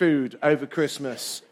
food 0.00 0.38
over 0.42 0.64
Christmas? 0.64 1.42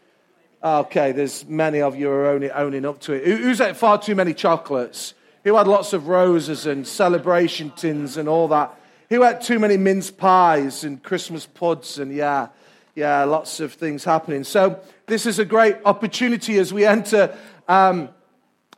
Okay, 0.63 1.11
there's 1.11 1.45
many 1.45 1.81
of 1.81 1.95
you 1.95 2.09
are 2.09 2.25
only 2.25 2.49
owning 2.49 2.83
up 2.83 2.99
to 3.01 3.13
it. 3.13 3.23
Who's 3.23 3.61
ate 3.61 3.77
far 3.77 4.01
too 4.01 4.15
many 4.15 4.33
chocolates? 4.33 5.13
Who 5.43 5.55
had 5.55 5.67
lots 5.67 5.93
of 5.93 6.07
roses 6.07 6.65
and 6.65 6.87
celebration 6.87 7.69
tins 7.69 8.17
and 8.17 8.27
all 8.27 8.47
that? 8.47 8.73
Who 9.09 9.21
had 9.21 9.41
too 9.41 9.59
many 9.59 9.77
mince 9.77 10.09
pies 10.09 10.83
and 10.83 11.03
Christmas 11.03 11.45
puds 11.45 11.99
and 11.99 12.11
yeah, 12.11 12.47
yeah, 12.95 13.23
lots 13.25 13.59
of 13.59 13.73
things 13.73 14.03
happening. 14.03 14.43
So 14.43 14.79
this 15.05 15.27
is 15.27 15.37
a 15.37 15.45
great 15.45 15.75
opportunity 15.85 16.57
as 16.57 16.73
we 16.73 16.87
enter 16.87 17.37
um, 17.67 18.09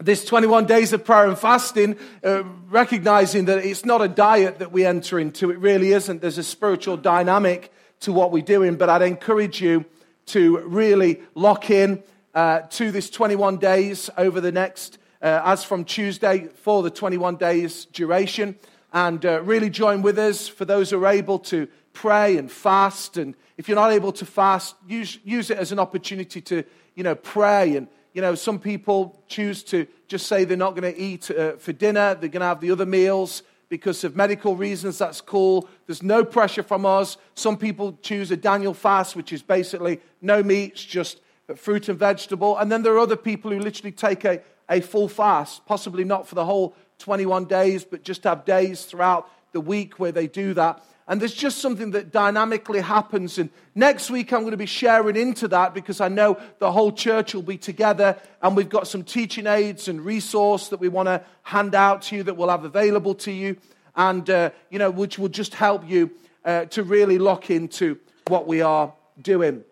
this 0.02 0.26
21 0.26 0.66
days 0.66 0.92
of 0.92 1.06
prayer 1.06 1.30
and 1.30 1.40
fasting, 1.40 1.96
uh, 2.26 2.44
recognizing 2.70 3.46
that 3.46 3.60
it's 3.66 3.86
not 3.86 4.02
a 4.02 4.10
diet 4.10 4.60
that 4.60 4.74
we 4.74 4.86
enter 4.86 5.18
into. 5.18 5.50
It 5.50 5.60
really 5.60 5.94
isn't. 5.94 6.20
There's 6.20 6.38
a 6.38 6.44
spiritual 6.44 6.98
dynamic 6.98 7.72
to 8.02 8.12
what 8.12 8.32
we're 8.32 8.44
doing, 8.44 8.76
but 8.76 8.90
I'd 8.90 9.02
encourage 9.04 9.62
you 9.62 9.86
to 10.28 10.60
really 10.60 11.22
lock 11.36 11.70
in 11.70 12.04
uh, 12.34 12.62
to 12.62 12.92
this 12.92 13.10
21 13.10 13.58
days 13.58 14.10
over 14.18 14.42
the 14.42 14.52
next, 14.52 14.98
uh, 15.22 15.42
as 15.46 15.64
from 15.64 15.86
Tuesday, 15.86 16.48
for 16.56 16.84
the 16.84 16.90
21 16.90 17.36
days 17.36 17.86
duration, 17.86 18.56
and 18.94 19.26
uh, 19.26 19.42
really 19.44 19.70
join 19.70 20.02
with 20.02 20.18
us 20.18 20.48
for 20.48 20.66
those 20.66 20.90
who 20.90 21.04
are 21.04 21.08
able 21.08 21.40
to 21.40 21.68
pray 21.94 22.38
and 22.38 22.52
fast. 22.52 23.18
And 23.18 23.36
if 23.58 23.68
you're 23.68 23.76
not 23.76 23.92
able 23.92 24.12
to 24.14 24.26
fast, 24.26 24.76
use, 24.88 25.20
use 25.24 25.50
it 25.50 25.58
as 25.58 25.72
an 25.72 25.80
opportunity 25.80 26.42
to, 26.42 26.64
you 26.96 27.04
know, 27.04 27.16
pray. 27.16 27.76
And 27.76 27.88
you 28.14 28.22
know, 28.22 28.36
some 28.36 28.60
people 28.60 29.24
choose 29.28 29.64
to 29.66 29.88
just 30.08 30.28
say 30.28 30.44
they're 30.44 30.58
not 30.58 30.76
going 30.76 30.94
to 30.94 31.00
eat 31.00 31.30
uh, 31.32 31.54
for 31.54 31.72
dinner, 31.72 32.16
they're 32.16 32.30
going 32.30 32.42
to 32.42 32.48
have 32.48 32.62
the 32.62 32.72
other 32.72 32.86
meals 32.86 33.44
because 33.72 34.04
of 34.04 34.18
medical 34.18 34.58
reasons. 34.58 34.98
That's 34.98 35.22
cool. 35.22 35.70
There's 35.88 36.04
no 36.04 36.26
pressure 36.26 36.62
from 36.62 36.86
us. 36.86 37.16
Some 37.36 37.58
people 37.58 37.98
choose 38.02 38.30
a 38.30 38.36
Daniel 38.36 38.74
fast, 38.74 39.16
which 39.16 39.32
is 39.32 39.42
basically 39.42 40.02
no 40.22 40.44
meats, 40.44 40.84
just 40.84 41.22
fruit 41.56 41.88
and 41.88 41.98
vegetable. 41.98 42.58
And 42.58 42.70
then 42.70 42.84
there 42.84 42.94
are 42.94 43.00
other 43.00 43.16
people 43.16 43.50
who 43.50 43.60
literally 43.60 43.94
take 43.94 44.26
a, 44.26 44.42
a 44.70 44.82
full 44.82 45.08
fast, 45.08 45.66
possibly 45.66 46.04
not 46.04 46.28
for 46.28 46.36
the 46.36 46.44
whole 46.44 46.76
21 47.00 47.46
days, 47.46 47.86
but 47.86 48.04
just 48.04 48.26
have 48.26 48.44
days 48.44 48.84
throughout 48.84 49.32
the 49.54 49.62
week 49.62 50.00
where 50.00 50.12
they 50.12 50.28
do 50.28 50.54
that. 50.54 50.84
And 51.12 51.20
there's 51.20 51.34
just 51.34 51.58
something 51.58 51.92
that 51.92 52.14
dynamically 52.14 52.80
happens. 52.80 53.38
And 53.38 53.50
next 53.76 54.10
week, 54.10 54.32
I'm 54.32 54.44
going 54.44 54.52
to 54.52 54.58
be 54.58 54.66
sharing 54.66 55.18
into 55.18 55.50
that 55.50 55.74
because 55.74 56.00
I 56.00 56.08
know 56.08 56.40
the 56.60 56.72
whole 56.72 56.94
church 56.94 57.36
will 57.36 57.42
be 57.42 57.58
together. 57.58 58.18
And 58.42 58.56
we've 58.56 58.70
got 58.70 58.88
some 58.88 59.04
teaching 59.04 59.46
aids 59.46 59.90
and 59.90 60.00
resource 60.06 60.70
that 60.70 60.80
we 60.80 60.88
want 60.88 61.08
to 61.08 61.22
hand 61.44 61.76
out 61.76 62.04
to 62.04 62.16
you 62.16 62.24
that 62.24 62.38
we'll 62.38 62.48
have 62.48 62.64
available 62.64 63.14
to 63.16 63.32
you. 63.34 63.58
And, 63.94 64.30
uh, 64.30 64.52
you 64.70 64.80
know, 64.80 64.90
which 64.90 65.20
will 65.20 65.28
just 65.28 65.54
help 65.54 65.86
you 65.86 66.12
uh, 66.46 66.64
to 66.68 66.82
really 66.82 67.18
lock 67.18 67.50
into 67.50 68.00
what 68.28 68.48
we 68.48 68.62
are 68.62 68.94
doing. 69.22 69.66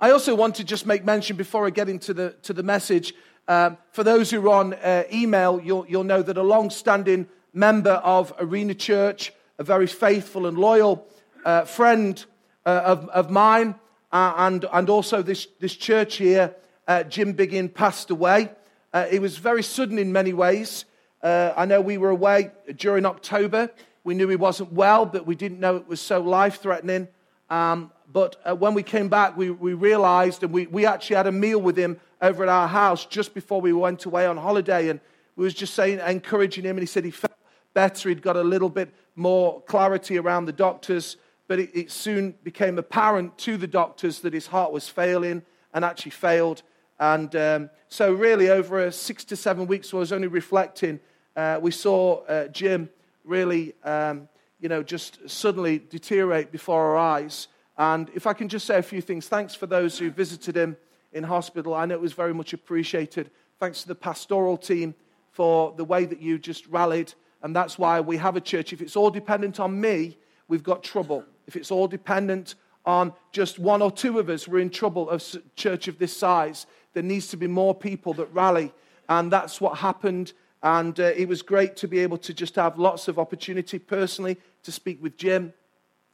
I 0.00 0.12
also 0.12 0.36
want 0.36 0.54
to 0.54 0.64
just 0.64 0.86
make 0.86 1.04
mention 1.04 1.36
before 1.36 1.66
I 1.66 1.70
get 1.70 1.88
into 1.88 2.14
the, 2.14 2.36
to 2.42 2.52
the 2.52 2.62
message. 2.62 3.12
Um, 3.48 3.76
for 3.90 4.04
those 4.04 4.30
who 4.30 4.48
are 4.48 4.54
on 4.54 4.74
uh, 4.74 5.02
email, 5.12 5.60
you'll, 5.60 5.84
you'll 5.88 6.04
know 6.04 6.22
that 6.22 6.36
a 6.36 6.44
long 6.44 6.70
standing 6.70 7.26
member 7.52 7.90
of 7.90 8.32
Arena 8.38 8.74
Church 8.74 9.32
a 9.58 9.64
very 9.64 9.86
faithful 9.86 10.46
and 10.46 10.56
loyal 10.56 11.06
uh, 11.44 11.64
friend 11.64 12.24
uh, 12.64 12.82
of, 12.84 13.08
of 13.08 13.30
mine, 13.30 13.74
uh, 14.12 14.34
and, 14.36 14.64
and 14.72 14.88
also 14.88 15.22
this, 15.22 15.48
this 15.60 15.74
church 15.74 16.16
here, 16.16 16.54
uh, 16.86 17.02
Jim 17.02 17.32
Biggin, 17.32 17.68
passed 17.68 18.10
away. 18.10 18.50
Uh, 18.92 19.06
it 19.10 19.20
was 19.20 19.36
very 19.36 19.62
sudden 19.62 19.98
in 19.98 20.12
many 20.12 20.32
ways. 20.32 20.84
Uh, 21.22 21.52
I 21.56 21.64
know 21.66 21.80
we 21.80 21.98
were 21.98 22.10
away 22.10 22.52
during 22.76 23.04
October. 23.04 23.70
We 24.04 24.14
knew 24.14 24.28
he 24.28 24.36
wasn't 24.36 24.72
well, 24.72 25.04
but 25.04 25.26
we 25.26 25.34
didn't 25.34 25.60
know 25.60 25.76
it 25.76 25.88
was 25.88 26.00
so 26.00 26.20
life 26.20 26.60
threatening. 26.60 27.08
Um, 27.50 27.90
but 28.10 28.36
when 28.58 28.74
we 28.74 28.82
came 28.82 29.08
back, 29.08 29.36
we, 29.36 29.50
we 29.50 29.74
realized, 29.74 30.42
and 30.42 30.52
we, 30.52 30.66
we 30.66 30.86
actually 30.86 31.16
had 31.16 31.26
a 31.26 31.32
meal 31.32 31.60
with 31.60 31.76
him 31.76 32.00
over 32.22 32.42
at 32.42 32.48
our 32.48 32.68
house 32.68 33.04
just 33.04 33.34
before 33.34 33.60
we 33.60 33.72
went 33.72 34.06
away 34.06 34.26
on 34.26 34.36
holiday. 34.36 34.88
And 34.88 35.00
we 35.36 35.44
was 35.44 35.54
just 35.54 35.74
saying, 35.74 36.00
encouraging 36.00 36.64
him, 36.64 36.76
and 36.76 36.80
he 36.80 36.86
said 36.86 37.04
he 37.04 37.10
felt 37.10 37.34
better. 37.74 38.08
He'd 38.08 38.22
got 38.22 38.36
a 38.36 38.42
little 38.42 38.70
bit 38.70 38.94
more 39.18 39.60
clarity 39.62 40.18
around 40.18 40.44
the 40.44 40.52
doctors, 40.52 41.16
but 41.48 41.58
it, 41.58 41.70
it, 41.74 41.90
soon 41.90 42.34
became 42.44 42.78
apparent 42.78 43.36
to 43.38 43.56
the 43.56 43.66
doctors 43.66 44.20
that 44.20 44.32
his 44.32 44.46
heart 44.46 44.72
was 44.72 44.88
failing 44.88 45.42
and 45.74 45.84
actually 45.84 46.12
failed. 46.12 46.62
And 47.00 47.34
um, 47.36 47.70
so, 47.88 48.12
really, 48.12 48.50
over 48.50 48.78
a 48.80 48.92
six 48.92 49.24
to 49.26 49.36
seven 49.36 49.66
weeks, 49.66 49.92
I 49.92 49.96
was 49.96 50.12
only 50.12 50.28
reflecting, 50.28 51.00
uh, 51.36 51.58
we 51.60 51.70
saw 51.70 52.24
uh, 52.24 52.48
Jim 52.48 52.90
really, 53.24 53.74
um, 53.84 54.28
you 54.60 54.68
know, 54.68 54.82
just 54.82 55.28
suddenly 55.28 55.78
deteriorate 55.78 56.50
before 56.50 56.80
our 56.80 56.96
eyes. 56.96 57.48
And 57.76 58.10
if 58.14 58.26
I 58.26 58.32
can 58.32 58.48
just 58.48 58.66
say 58.66 58.78
a 58.78 58.82
few 58.82 59.00
things, 59.00 59.28
thanks 59.28 59.54
for 59.54 59.66
those 59.66 59.98
who 59.98 60.10
visited 60.10 60.56
him 60.56 60.76
in 61.12 61.24
hospital. 61.24 61.74
I 61.74 61.86
know 61.86 61.94
it 61.94 62.00
was 62.00 62.12
very 62.12 62.34
much 62.34 62.52
appreciated. 62.52 63.30
Thanks 63.60 63.82
to 63.82 63.88
the 63.88 63.94
pastoral 63.94 64.56
team 64.56 64.94
for 65.30 65.72
the 65.76 65.84
way 65.84 66.04
that 66.04 66.20
you 66.20 66.38
just 66.38 66.66
rallied 66.66 67.14
and 67.42 67.54
that's 67.54 67.78
why 67.78 68.00
we 68.00 68.16
have 68.16 68.36
a 68.36 68.40
church. 68.40 68.72
If 68.72 68.80
it's 68.80 68.96
all 68.96 69.10
dependent 69.10 69.60
on 69.60 69.80
me, 69.80 70.18
we've 70.48 70.62
got 70.62 70.82
trouble. 70.82 71.24
If 71.46 71.56
it's 71.56 71.70
all 71.70 71.88
dependent 71.88 72.54
on 72.84 73.12
just 73.32 73.58
one 73.58 73.82
or 73.82 73.90
two 73.90 74.18
of 74.18 74.28
us, 74.28 74.48
we're 74.48 74.58
in 74.60 74.70
trouble 74.70 75.08
of 75.10 75.22
church 75.56 75.88
of 75.88 75.98
this 75.98 76.16
size. 76.16 76.66
There 76.94 77.02
needs 77.02 77.28
to 77.28 77.36
be 77.36 77.46
more 77.46 77.74
people 77.74 78.14
that 78.14 78.32
rally. 78.32 78.72
And 79.08 79.30
that's 79.30 79.60
what 79.60 79.78
happened. 79.78 80.32
And 80.62 80.98
uh, 80.98 81.12
it 81.16 81.28
was 81.28 81.42
great 81.42 81.76
to 81.76 81.88
be 81.88 82.00
able 82.00 82.18
to 82.18 82.34
just 82.34 82.56
have 82.56 82.78
lots 82.78 83.08
of 83.08 83.18
opportunity 83.18 83.78
personally 83.78 84.38
to 84.64 84.72
speak 84.72 85.02
with 85.02 85.16
Jim. 85.16 85.52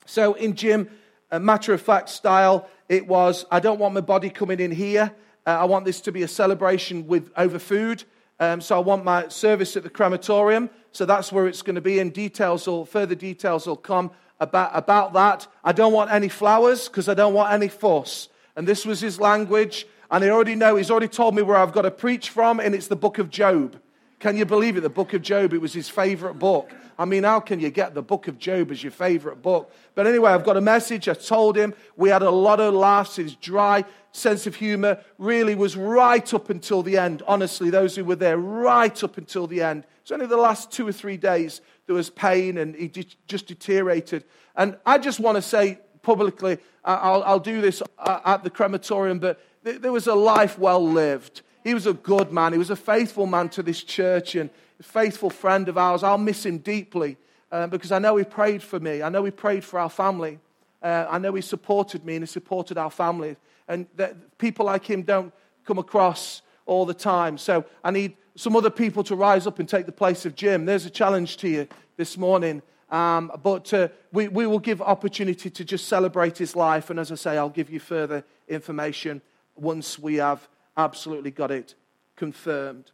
So, 0.04 0.34
in 0.34 0.54
Jim, 0.54 0.90
a 1.30 1.40
matter 1.40 1.72
of 1.72 1.80
fact 1.80 2.10
style, 2.10 2.68
it 2.88 3.06
was 3.06 3.46
I 3.50 3.60
don't 3.60 3.78
want 3.78 3.94
my 3.94 4.02
body 4.02 4.28
coming 4.28 4.60
in 4.60 4.70
here. 4.70 5.12
Uh, 5.46 5.50
I 5.50 5.64
want 5.64 5.84
this 5.84 6.00
to 6.02 6.12
be 6.12 6.22
a 6.22 6.28
celebration 6.28 7.06
with 7.06 7.30
over 7.36 7.58
food. 7.58 8.04
Um, 8.40 8.60
so 8.60 8.76
I 8.76 8.80
want 8.80 9.04
my 9.04 9.28
service 9.28 9.76
at 9.76 9.82
the 9.82 9.90
crematorium. 9.90 10.68
So 10.94 11.04
that's 11.04 11.32
where 11.32 11.48
it's 11.48 11.60
going 11.60 11.74
to 11.74 11.80
be. 11.80 11.98
And 11.98 12.12
details 12.12 12.68
will, 12.68 12.86
further 12.86 13.16
details 13.16 13.66
will 13.66 13.76
come 13.76 14.12
about, 14.38 14.70
about 14.74 15.12
that. 15.14 15.46
I 15.64 15.72
don't 15.72 15.92
want 15.92 16.12
any 16.12 16.28
flowers 16.28 16.88
because 16.88 17.08
I 17.08 17.14
don't 17.14 17.34
want 17.34 17.52
any 17.52 17.66
fuss. 17.66 18.28
And 18.54 18.66
this 18.66 18.86
was 18.86 19.00
his 19.00 19.18
language. 19.18 19.88
And 20.08 20.22
I 20.22 20.28
already 20.28 20.54
know, 20.54 20.76
he's 20.76 20.92
already 20.92 21.08
told 21.08 21.34
me 21.34 21.42
where 21.42 21.56
I've 21.56 21.72
got 21.72 21.82
to 21.82 21.90
preach 21.90 22.30
from, 22.30 22.60
and 22.60 22.76
it's 22.76 22.86
the 22.86 22.96
book 22.96 23.18
of 23.18 23.28
Job. 23.28 23.80
Can 24.24 24.38
you 24.38 24.46
believe 24.46 24.78
it? 24.78 24.80
The 24.80 24.88
book 24.88 25.12
of 25.12 25.20
Job, 25.20 25.52
it 25.52 25.60
was 25.60 25.74
his 25.74 25.90
favorite 25.90 26.38
book. 26.38 26.72
I 26.98 27.04
mean, 27.04 27.24
how 27.24 27.40
can 27.40 27.60
you 27.60 27.68
get 27.68 27.92
the 27.92 28.00
book 28.00 28.26
of 28.26 28.38
Job 28.38 28.70
as 28.70 28.82
your 28.82 28.90
favorite 28.90 29.42
book? 29.42 29.70
But 29.94 30.06
anyway, 30.06 30.30
I've 30.30 30.46
got 30.46 30.56
a 30.56 30.62
message. 30.62 31.10
I 31.10 31.12
told 31.12 31.58
him 31.58 31.74
we 31.94 32.08
had 32.08 32.22
a 32.22 32.30
lot 32.30 32.58
of 32.58 32.72
laughs. 32.72 33.16
His 33.16 33.34
dry 33.34 33.84
sense 34.12 34.46
of 34.46 34.54
humor 34.54 34.98
really 35.18 35.54
was 35.54 35.76
right 35.76 36.32
up 36.32 36.48
until 36.48 36.82
the 36.82 36.96
end. 36.96 37.22
Honestly, 37.26 37.68
those 37.68 37.96
who 37.96 38.06
were 38.06 38.16
there, 38.16 38.38
right 38.38 39.04
up 39.04 39.18
until 39.18 39.46
the 39.46 39.60
end. 39.60 39.84
It's 40.00 40.10
only 40.10 40.24
the 40.24 40.38
last 40.38 40.72
two 40.72 40.88
or 40.88 40.92
three 40.92 41.18
days 41.18 41.60
there 41.84 41.94
was 41.94 42.08
pain 42.08 42.56
and 42.56 42.74
he 42.74 42.88
just 42.88 43.46
deteriorated. 43.46 44.24
And 44.56 44.78
I 44.86 44.96
just 44.96 45.20
want 45.20 45.36
to 45.36 45.42
say 45.42 45.80
publicly, 46.00 46.56
I'll, 46.82 47.22
I'll 47.24 47.40
do 47.40 47.60
this 47.60 47.82
uh, 47.98 48.20
at 48.24 48.42
the 48.42 48.48
crematorium, 48.48 49.18
but 49.18 49.38
there 49.62 49.92
was 49.92 50.06
a 50.06 50.14
life 50.14 50.58
well 50.58 50.82
lived. 50.82 51.42
He 51.64 51.72
was 51.72 51.86
a 51.86 51.94
good 51.94 52.30
man. 52.30 52.52
He 52.52 52.58
was 52.58 52.70
a 52.70 52.76
faithful 52.76 53.26
man 53.26 53.48
to 53.50 53.62
this 53.62 53.82
church 53.82 54.34
and 54.34 54.50
a 54.78 54.82
faithful 54.82 55.30
friend 55.30 55.66
of 55.68 55.78
ours. 55.78 56.02
I'll 56.02 56.18
miss 56.18 56.44
him 56.44 56.58
deeply 56.58 57.16
uh, 57.50 57.66
because 57.66 57.90
I 57.90 57.98
know 57.98 58.16
he 58.16 58.24
prayed 58.24 58.62
for 58.62 58.78
me. 58.78 59.02
I 59.02 59.08
know 59.08 59.24
he 59.24 59.30
prayed 59.30 59.64
for 59.64 59.80
our 59.80 59.88
family. 59.88 60.38
Uh, 60.82 61.06
I 61.08 61.18
know 61.18 61.32
he 61.32 61.40
supported 61.40 62.04
me 62.04 62.16
and 62.16 62.22
he 62.22 62.26
supported 62.26 62.76
our 62.76 62.90
family. 62.90 63.36
And 63.66 63.86
that 63.96 64.36
people 64.36 64.66
like 64.66 64.84
him 64.84 65.02
don't 65.02 65.32
come 65.64 65.78
across 65.78 66.42
all 66.66 66.84
the 66.84 66.94
time. 66.94 67.38
So 67.38 67.64
I 67.82 67.90
need 67.90 68.14
some 68.36 68.54
other 68.56 68.68
people 68.68 69.02
to 69.04 69.16
rise 69.16 69.46
up 69.46 69.58
and 69.58 69.66
take 69.66 69.86
the 69.86 69.92
place 69.92 70.26
of 70.26 70.34
Jim. 70.34 70.66
There's 70.66 70.84
a 70.84 70.90
challenge 70.90 71.38
to 71.38 71.48
you 71.48 71.66
this 71.96 72.18
morning. 72.18 72.60
Um, 72.90 73.32
but 73.42 73.72
uh, 73.72 73.88
we, 74.12 74.28
we 74.28 74.46
will 74.46 74.58
give 74.58 74.82
opportunity 74.82 75.48
to 75.48 75.64
just 75.64 75.88
celebrate 75.88 76.36
his 76.36 76.54
life. 76.54 76.90
And 76.90 77.00
as 77.00 77.10
I 77.10 77.14
say, 77.14 77.38
I'll 77.38 77.48
give 77.48 77.70
you 77.70 77.80
further 77.80 78.22
information 78.48 79.22
once 79.56 79.98
we 79.98 80.16
have 80.16 80.46
absolutely 80.76 81.30
got 81.30 81.50
it 81.50 81.74
confirmed. 82.16 82.90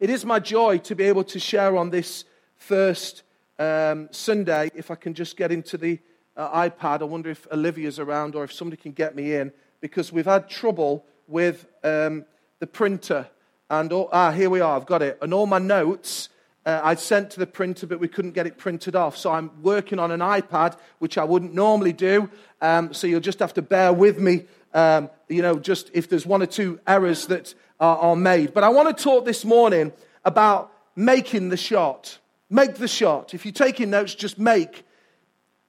It 0.00 0.10
is 0.10 0.24
my 0.24 0.38
joy 0.38 0.78
to 0.78 0.94
be 0.94 1.04
able 1.04 1.24
to 1.24 1.38
share 1.38 1.76
on 1.76 1.90
this 1.90 2.24
first 2.56 3.22
um, 3.58 4.08
Sunday. 4.10 4.70
If 4.74 4.90
I 4.90 4.94
can 4.94 5.14
just 5.14 5.36
get 5.36 5.50
into 5.50 5.76
the 5.76 5.98
uh, 6.36 6.68
iPad, 6.68 7.00
I 7.00 7.04
wonder 7.04 7.30
if 7.30 7.46
Olivia's 7.52 7.98
around 7.98 8.34
or 8.34 8.44
if 8.44 8.52
somebody 8.52 8.80
can 8.80 8.92
get 8.92 9.16
me 9.16 9.34
in 9.34 9.52
because 9.80 10.12
we've 10.12 10.24
had 10.24 10.48
trouble 10.48 11.04
with 11.26 11.66
um, 11.82 12.24
the 12.60 12.66
printer. 12.66 13.28
And 13.70 13.92
all, 13.92 14.08
ah, 14.12 14.30
here 14.30 14.50
we 14.50 14.60
are, 14.60 14.76
I've 14.76 14.86
got 14.86 15.02
it. 15.02 15.18
And 15.20 15.34
all 15.34 15.46
my 15.46 15.58
notes 15.58 16.28
uh, 16.68 16.82
I 16.84 16.96
sent 16.96 17.30
to 17.30 17.38
the 17.38 17.46
printer, 17.46 17.86
but 17.86 17.98
we 17.98 18.08
couldn't 18.08 18.32
get 18.32 18.46
it 18.46 18.58
printed 18.58 18.94
off. 18.94 19.16
So 19.16 19.32
I'm 19.32 19.50
working 19.62 19.98
on 19.98 20.10
an 20.10 20.20
iPad, 20.20 20.76
which 20.98 21.16
I 21.16 21.24
wouldn't 21.24 21.54
normally 21.54 21.94
do. 21.94 22.28
Um, 22.60 22.92
so 22.92 23.06
you'll 23.06 23.20
just 23.20 23.38
have 23.38 23.54
to 23.54 23.62
bear 23.62 23.90
with 23.90 24.18
me, 24.18 24.44
um, 24.74 25.10
you 25.28 25.42
know, 25.42 25.58
just 25.58 25.90
if 25.94 26.08
there's 26.08 26.26
one 26.26 26.42
or 26.42 26.46
two 26.46 26.80
errors 26.86 27.26
that 27.26 27.54
are, 27.80 27.96
are 27.98 28.16
made. 28.16 28.54
But 28.54 28.64
I 28.64 28.68
want 28.68 28.96
to 28.96 29.02
talk 29.02 29.24
this 29.24 29.44
morning 29.44 29.92
about 30.24 30.72
making 30.96 31.48
the 31.48 31.56
shot. 31.56 32.18
Make 32.50 32.76
the 32.76 32.88
shot. 32.88 33.34
If 33.34 33.44
you're 33.44 33.52
taking 33.52 33.90
notes, 33.90 34.14
just 34.14 34.38
make 34.38 34.84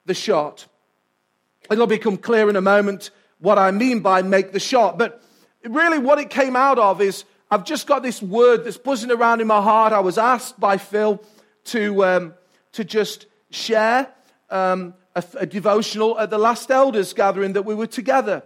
the 0.05 0.13
shot. 0.13 0.65
it'll 1.69 1.87
become 1.87 2.17
clear 2.17 2.49
in 2.49 2.55
a 2.55 2.61
moment 2.61 3.11
what 3.39 3.57
I 3.57 3.71
mean 3.71 3.99
by 4.01 4.21
make 4.21 4.51
the 4.51 4.59
shot. 4.59 4.97
But 4.97 5.21
really, 5.63 5.99
what 5.99 6.19
it 6.19 6.29
came 6.29 6.55
out 6.55 6.79
of 6.79 7.01
is 7.01 7.25
I've 7.51 7.63
just 7.63 7.87
got 7.87 8.03
this 8.03 8.21
word 8.21 8.63
that's 8.63 8.77
buzzing 8.77 9.11
around 9.11 9.41
in 9.41 9.47
my 9.47 9.61
heart. 9.61 9.93
I 9.93 9.99
was 9.99 10.17
asked 10.17 10.59
by 10.59 10.77
Phil 10.77 11.21
to, 11.65 12.05
um, 12.05 12.33
to 12.73 12.83
just 12.83 13.25
share 13.49 14.07
um, 14.49 14.93
a, 15.15 15.23
a 15.39 15.45
devotional 15.45 16.19
at 16.19 16.29
the 16.29 16.37
last 16.37 16.69
elders 16.71 17.13
gathering 17.13 17.53
that 17.53 17.63
we 17.63 17.75
were 17.75 17.87
together. 17.87 18.43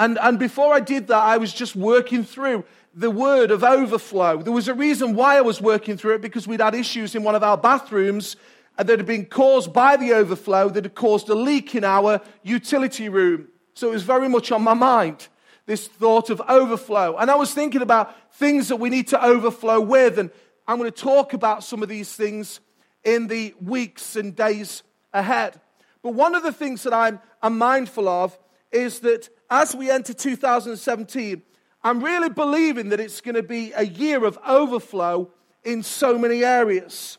And, 0.00 0.18
and 0.22 0.38
before 0.38 0.72
I 0.72 0.80
did 0.80 1.08
that, 1.08 1.22
I 1.22 1.36
was 1.36 1.52
just 1.52 1.76
working 1.76 2.24
through 2.24 2.64
the 2.94 3.10
word 3.10 3.50
of 3.50 3.62
overflow. 3.62 4.40
There 4.42 4.50
was 4.50 4.66
a 4.66 4.72
reason 4.72 5.14
why 5.14 5.36
I 5.36 5.42
was 5.42 5.60
working 5.60 5.98
through 5.98 6.14
it 6.14 6.22
because 6.22 6.48
we'd 6.48 6.62
had 6.62 6.74
issues 6.74 7.14
in 7.14 7.22
one 7.22 7.34
of 7.34 7.42
our 7.42 7.58
bathrooms 7.58 8.36
that 8.78 8.88
had 8.88 9.04
been 9.04 9.26
caused 9.26 9.74
by 9.74 9.98
the 9.98 10.14
overflow 10.14 10.70
that 10.70 10.84
had 10.86 10.94
caused 10.94 11.28
a 11.28 11.34
leak 11.34 11.74
in 11.74 11.84
our 11.84 12.22
utility 12.42 13.10
room. 13.10 13.48
So 13.74 13.88
it 13.88 13.92
was 13.92 14.02
very 14.02 14.26
much 14.26 14.50
on 14.50 14.62
my 14.62 14.72
mind, 14.72 15.28
this 15.66 15.86
thought 15.86 16.30
of 16.30 16.40
overflow. 16.48 17.18
And 17.18 17.30
I 17.30 17.34
was 17.34 17.52
thinking 17.52 17.82
about 17.82 18.34
things 18.36 18.68
that 18.68 18.76
we 18.76 18.88
need 18.88 19.08
to 19.08 19.22
overflow 19.22 19.82
with. 19.82 20.18
And 20.18 20.30
I'm 20.66 20.78
going 20.78 20.90
to 20.90 20.98
talk 20.98 21.34
about 21.34 21.62
some 21.62 21.82
of 21.82 21.90
these 21.90 22.10
things 22.16 22.60
in 23.04 23.26
the 23.26 23.54
weeks 23.60 24.16
and 24.16 24.34
days 24.34 24.82
ahead. 25.12 25.60
But 26.02 26.14
one 26.14 26.34
of 26.34 26.42
the 26.42 26.52
things 26.52 26.84
that 26.84 26.94
I'm, 26.94 27.20
I'm 27.42 27.58
mindful 27.58 28.08
of 28.08 28.38
is 28.72 29.00
that 29.00 29.28
as 29.50 29.74
we 29.74 29.90
enter 29.90 30.14
2017, 30.14 31.42
I'm 31.82 32.02
really 32.02 32.28
believing 32.28 32.90
that 32.90 33.00
it's 33.00 33.20
going 33.20 33.34
to 33.34 33.42
be 33.42 33.72
a 33.74 33.84
year 33.84 34.24
of 34.24 34.38
overflow 34.46 35.30
in 35.64 35.82
so 35.82 36.18
many 36.18 36.44
areas, 36.44 37.18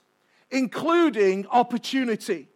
including 0.49 1.45
opportunity. 1.47 2.47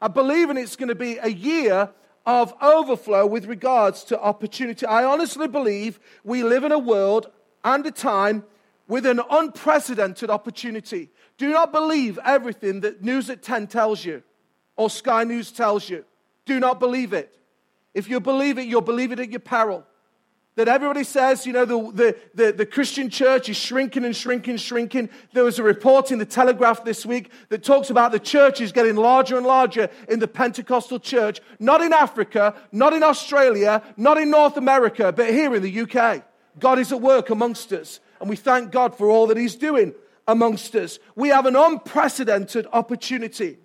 I 0.00 0.08
believe 0.08 0.50
in 0.50 0.56
it's 0.56 0.76
going 0.76 0.88
to 0.88 0.94
be 0.94 1.18
a 1.18 1.28
year 1.28 1.90
of 2.24 2.54
overflow 2.62 3.26
with 3.26 3.46
regards 3.46 4.04
to 4.04 4.20
opportunity. 4.20 4.86
I 4.86 5.04
honestly 5.04 5.48
believe 5.48 5.98
we 6.22 6.42
live 6.42 6.64
in 6.64 6.72
a 6.72 6.78
world 6.78 7.30
and 7.64 7.84
a 7.86 7.90
time 7.90 8.44
with 8.86 9.06
an 9.06 9.20
unprecedented 9.30 10.30
opportunity. 10.30 11.10
Do 11.38 11.50
not 11.50 11.72
believe 11.72 12.18
everything 12.24 12.80
that 12.80 13.02
News 13.02 13.30
at 13.30 13.42
10 13.42 13.66
tells 13.66 14.04
you 14.04 14.22
or 14.76 14.90
Sky 14.90 15.24
News 15.24 15.50
tells 15.50 15.88
you. 15.88 16.04
Do 16.44 16.60
not 16.60 16.78
believe 16.78 17.12
it. 17.12 17.38
If 17.94 18.08
you 18.08 18.20
believe 18.20 18.58
it, 18.58 18.66
you'll 18.66 18.80
believe 18.80 19.12
it 19.12 19.20
at 19.20 19.30
your 19.30 19.40
peril. 19.40 19.84
That 20.54 20.68
everybody 20.68 21.02
says, 21.02 21.46
you 21.46 21.54
know, 21.54 21.64
the, 21.64 21.92
the, 21.92 22.16
the, 22.34 22.52
the, 22.52 22.66
Christian 22.66 23.08
church 23.08 23.48
is 23.48 23.56
shrinking 23.56 24.04
and 24.04 24.14
shrinking, 24.14 24.58
shrinking. 24.58 25.08
There 25.32 25.44
was 25.44 25.58
a 25.58 25.62
report 25.62 26.10
in 26.10 26.18
the 26.18 26.26
Telegraph 26.26 26.84
this 26.84 27.06
week 27.06 27.30
that 27.48 27.62
talks 27.62 27.88
about 27.88 28.12
the 28.12 28.18
church 28.18 28.60
is 28.60 28.70
getting 28.70 28.96
larger 28.96 29.38
and 29.38 29.46
larger 29.46 29.88
in 30.10 30.18
the 30.18 30.28
Pentecostal 30.28 31.00
church, 31.00 31.40
not 31.58 31.80
in 31.80 31.94
Africa, 31.94 32.54
not 32.70 32.92
in 32.92 33.02
Australia, 33.02 33.82
not 33.96 34.18
in 34.18 34.28
North 34.28 34.58
America, 34.58 35.10
but 35.10 35.30
here 35.30 35.54
in 35.54 35.62
the 35.62 35.80
UK. 35.80 36.22
God 36.58 36.78
is 36.78 36.92
at 36.92 37.00
work 37.00 37.30
amongst 37.30 37.72
us, 37.72 38.00
and 38.20 38.28
we 38.28 38.36
thank 38.36 38.70
God 38.70 38.94
for 38.94 39.08
all 39.08 39.28
that 39.28 39.38
He's 39.38 39.56
doing 39.56 39.94
amongst 40.28 40.74
us. 40.74 40.98
We 41.16 41.30
have 41.30 41.46
an 41.46 41.56
unprecedented 41.56 42.66
opportunity. 42.74 43.56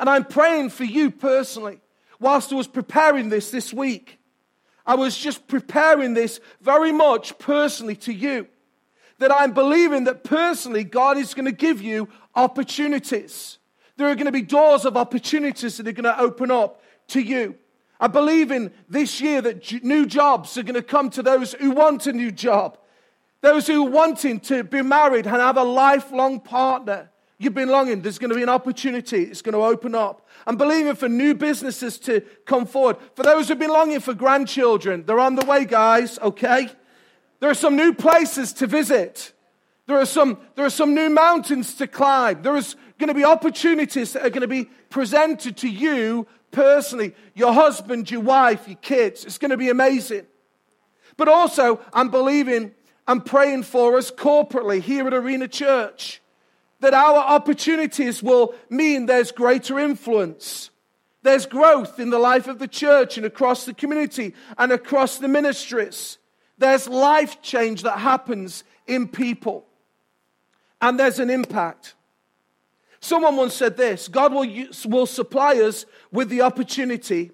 And 0.00 0.10
I'm 0.10 0.24
praying 0.24 0.70
for 0.70 0.84
you 0.84 1.12
personally 1.12 1.78
whilst 2.20 2.52
I 2.52 2.56
was 2.56 2.68
preparing 2.68 3.28
this 3.28 3.50
this 3.50 3.72
week. 3.72 4.18
I 4.86 4.94
was 4.94 5.16
just 5.16 5.48
preparing 5.48 6.14
this 6.14 6.40
very 6.60 6.92
much 6.92 7.38
personally 7.38 7.96
to 7.96 8.12
you. 8.12 8.46
That 9.18 9.32
I'm 9.32 9.52
believing 9.52 10.04
that 10.04 10.24
personally 10.24 10.84
God 10.84 11.16
is 11.16 11.34
going 11.34 11.46
to 11.46 11.52
give 11.52 11.82
you 11.82 12.08
opportunities. 12.34 13.58
There 13.96 14.08
are 14.08 14.14
going 14.14 14.26
to 14.26 14.32
be 14.32 14.42
doors 14.42 14.84
of 14.84 14.96
opportunities 14.96 15.78
that 15.78 15.88
are 15.88 15.92
going 15.92 16.04
to 16.04 16.20
open 16.20 16.50
up 16.50 16.82
to 17.08 17.20
you. 17.20 17.56
I 17.98 18.08
believe 18.08 18.50
in 18.50 18.72
this 18.88 19.20
year 19.20 19.40
that 19.40 19.82
new 19.82 20.04
jobs 20.04 20.58
are 20.58 20.62
going 20.62 20.74
to 20.74 20.82
come 20.82 21.08
to 21.10 21.22
those 21.22 21.54
who 21.54 21.70
want 21.70 22.06
a 22.06 22.12
new 22.12 22.30
job. 22.30 22.78
Those 23.40 23.66
who 23.66 23.86
are 23.86 23.90
wanting 23.90 24.40
to 24.40 24.64
be 24.64 24.82
married 24.82 25.26
and 25.26 25.36
have 25.36 25.56
a 25.56 25.62
lifelong 25.62 26.40
partner. 26.40 27.10
You've 27.38 27.54
been 27.54 27.68
longing. 27.68 28.00
There's 28.00 28.18
going 28.18 28.30
to 28.30 28.36
be 28.36 28.42
an 28.42 28.48
opportunity. 28.48 29.24
It's 29.24 29.42
going 29.42 29.52
to 29.52 29.62
open 29.62 29.94
up. 29.94 30.26
I'm 30.46 30.56
believing 30.56 30.94
for 30.94 31.08
new 31.08 31.34
businesses 31.34 31.98
to 32.00 32.22
come 32.46 32.64
forward. 32.64 32.96
For 33.14 33.22
those 33.22 33.48
who've 33.48 33.58
been 33.58 33.70
longing 33.70 34.00
for 34.00 34.14
grandchildren, 34.14 35.04
they're 35.04 35.20
on 35.20 35.34
the 35.34 35.44
way, 35.44 35.66
guys, 35.66 36.18
okay? 36.20 36.70
There 37.40 37.50
are 37.50 37.54
some 37.54 37.76
new 37.76 37.92
places 37.92 38.54
to 38.54 38.66
visit. 38.66 39.32
There 39.86 39.98
are 39.98 40.06
some, 40.06 40.38
there 40.54 40.64
are 40.64 40.70
some 40.70 40.94
new 40.94 41.10
mountains 41.10 41.74
to 41.74 41.86
climb. 41.86 42.40
There 42.40 42.56
is 42.56 42.74
going 42.98 43.08
to 43.08 43.14
be 43.14 43.24
opportunities 43.24 44.14
that 44.14 44.24
are 44.24 44.30
going 44.30 44.40
to 44.40 44.48
be 44.48 44.70
presented 44.88 45.58
to 45.58 45.68
you 45.68 46.26
personally, 46.52 47.14
your 47.34 47.52
husband, 47.52 48.10
your 48.10 48.22
wife, 48.22 48.66
your 48.66 48.78
kids. 48.78 49.26
It's 49.26 49.36
going 49.36 49.50
to 49.50 49.58
be 49.58 49.68
amazing. 49.68 50.26
But 51.18 51.28
also, 51.28 51.80
I'm 51.92 52.08
believing, 52.08 52.72
I'm 53.06 53.20
praying 53.20 53.64
for 53.64 53.98
us 53.98 54.10
corporately 54.10 54.80
here 54.80 55.06
at 55.06 55.12
Arena 55.12 55.48
Church 55.48 56.22
that 56.80 56.94
our 56.94 57.18
opportunities 57.18 58.22
will 58.22 58.54
mean 58.68 59.06
there's 59.06 59.32
greater 59.32 59.78
influence. 59.78 60.70
There's 61.22 61.46
growth 61.46 61.98
in 61.98 62.10
the 62.10 62.18
life 62.18 62.46
of 62.46 62.58
the 62.58 62.68
church 62.68 63.16
and 63.16 63.26
across 63.26 63.64
the 63.64 63.74
community 63.74 64.34
and 64.58 64.70
across 64.70 65.18
the 65.18 65.28
ministries. 65.28 66.18
There's 66.58 66.88
life 66.88 67.42
change 67.42 67.82
that 67.82 67.98
happens 67.98 68.64
in 68.86 69.08
people. 69.08 69.66
And 70.80 71.00
there's 71.00 71.18
an 71.18 71.30
impact. 71.30 71.94
Someone 73.00 73.36
once 73.36 73.54
said 73.54 73.76
this 73.76 74.08
God 74.08 74.32
will, 74.32 74.44
use, 74.44 74.86
will 74.86 75.06
supply 75.06 75.56
us 75.56 75.86
with 76.12 76.28
the 76.28 76.42
opportunity, 76.42 77.30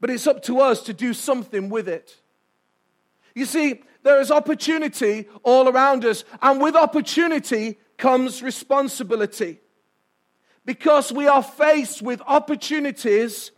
but 0.00 0.10
it's 0.10 0.26
up 0.26 0.42
to 0.44 0.60
us 0.60 0.82
to 0.84 0.94
do 0.94 1.12
something 1.12 1.68
with 1.68 1.88
it. 1.88 2.16
You 3.34 3.44
see, 3.44 3.82
there 4.02 4.20
is 4.20 4.30
opportunity 4.30 5.28
all 5.42 5.68
around 5.68 6.04
us, 6.04 6.24
and 6.40 6.60
with 6.60 6.74
opportunity 6.74 7.78
comes 7.98 8.42
responsibility. 8.42 9.60
Because 10.64 11.12
we 11.12 11.26
are 11.26 11.42
faced 11.42 12.00
with 12.02 12.22
opportunities, 12.26 13.50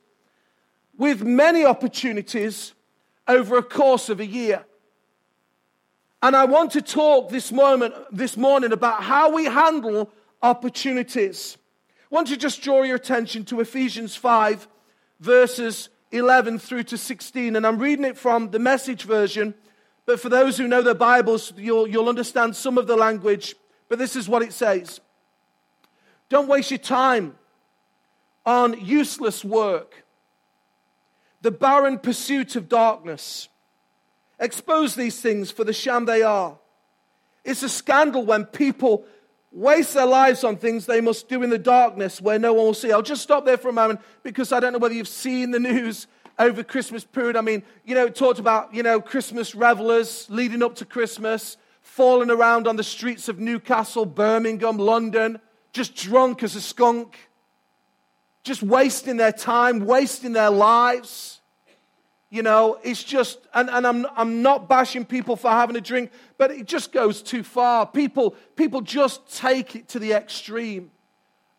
with 0.96 1.22
many 1.22 1.64
opportunities 1.64 2.72
over 3.28 3.58
a 3.58 3.62
course 3.62 4.08
of 4.08 4.20
a 4.20 4.26
year. 4.26 4.64
And 6.22 6.36
I 6.36 6.44
want 6.44 6.72
to 6.72 6.82
talk 6.82 7.30
this 7.30 7.50
moment, 7.50 7.94
this 8.12 8.36
morning 8.36 8.72
about 8.72 9.02
how 9.02 9.34
we 9.34 9.44
handle 9.46 10.10
opportunities. 10.42 11.56
I 12.10 12.14
want 12.14 12.28
to 12.28 12.36
just 12.36 12.60
draw 12.60 12.82
your 12.82 12.96
attention 12.96 13.44
to 13.46 13.60
Ephesians 13.60 14.16
5, 14.16 14.68
verses 15.20 15.88
11 16.12 16.58
through 16.58 16.82
to 16.84 16.98
16. 16.98 17.56
And 17.56 17.66
I'm 17.66 17.78
reading 17.78 18.04
it 18.04 18.18
from 18.18 18.50
the 18.50 18.58
message 18.58 19.04
version. 19.04 19.54
But 20.06 20.20
for 20.20 20.28
those 20.28 20.58
who 20.58 20.68
know 20.68 20.82
their 20.82 20.94
Bibles, 20.94 21.52
you'll, 21.56 21.86
you'll 21.86 22.08
understand 22.08 22.56
some 22.56 22.78
of 22.78 22.86
the 22.86 22.96
language. 22.96 23.54
But 23.90 23.98
this 23.98 24.16
is 24.16 24.28
what 24.28 24.40
it 24.40 24.54
says 24.54 25.00
Don't 26.30 26.48
waste 26.48 26.70
your 26.70 26.78
time 26.78 27.34
on 28.46 28.80
useless 28.80 29.44
work, 29.44 30.06
the 31.42 31.50
barren 31.50 31.98
pursuit 31.98 32.56
of 32.56 32.70
darkness. 32.70 33.48
Expose 34.38 34.94
these 34.94 35.20
things 35.20 35.50
for 35.50 35.64
the 35.64 35.72
sham 35.74 36.06
they 36.06 36.22
are. 36.22 36.56
It's 37.44 37.62
a 37.62 37.68
scandal 37.68 38.24
when 38.24 38.46
people 38.46 39.04
waste 39.52 39.92
their 39.92 40.06
lives 40.06 40.44
on 40.44 40.56
things 40.56 40.86
they 40.86 41.02
must 41.02 41.28
do 41.28 41.42
in 41.42 41.50
the 41.50 41.58
darkness 41.58 42.22
where 42.22 42.38
no 42.38 42.54
one 42.54 42.64
will 42.64 42.74
see. 42.74 42.90
I'll 42.90 43.02
just 43.02 43.22
stop 43.22 43.44
there 43.44 43.58
for 43.58 43.68
a 43.68 43.72
moment 43.72 44.00
because 44.22 44.50
I 44.50 44.60
don't 44.60 44.72
know 44.72 44.78
whether 44.78 44.94
you've 44.94 45.08
seen 45.08 45.50
the 45.50 45.58
news 45.58 46.06
over 46.38 46.62
Christmas 46.62 47.04
period. 47.04 47.36
I 47.36 47.42
mean, 47.42 47.62
you 47.84 47.94
know, 47.94 48.06
it 48.06 48.14
talked 48.14 48.38
about, 48.38 48.72
you 48.72 48.82
know, 48.82 48.98
Christmas 49.00 49.54
revelers 49.54 50.26
leading 50.30 50.62
up 50.62 50.76
to 50.76 50.86
Christmas 50.86 51.58
falling 51.82 52.30
around 52.30 52.66
on 52.66 52.76
the 52.76 52.84
streets 52.84 53.28
of 53.28 53.38
Newcastle, 53.38 54.06
Birmingham, 54.06 54.78
London, 54.78 55.40
just 55.72 55.94
drunk 55.94 56.42
as 56.42 56.56
a 56.56 56.60
skunk, 56.60 57.16
just 58.42 58.62
wasting 58.62 59.16
their 59.16 59.32
time, 59.32 59.84
wasting 59.84 60.32
their 60.32 60.50
lives. 60.50 61.40
You 62.30 62.42
know, 62.42 62.78
it's 62.84 63.02
just, 63.02 63.40
and, 63.54 63.68
and 63.68 63.86
I'm, 63.86 64.06
I'm 64.16 64.40
not 64.40 64.68
bashing 64.68 65.04
people 65.04 65.34
for 65.34 65.50
having 65.50 65.74
a 65.76 65.80
drink, 65.80 66.12
but 66.38 66.52
it 66.52 66.66
just 66.66 66.92
goes 66.92 67.22
too 67.22 67.42
far. 67.42 67.86
People, 67.86 68.36
people 68.54 68.80
just 68.80 69.36
take 69.36 69.74
it 69.74 69.88
to 69.88 69.98
the 69.98 70.12
extreme. 70.12 70.92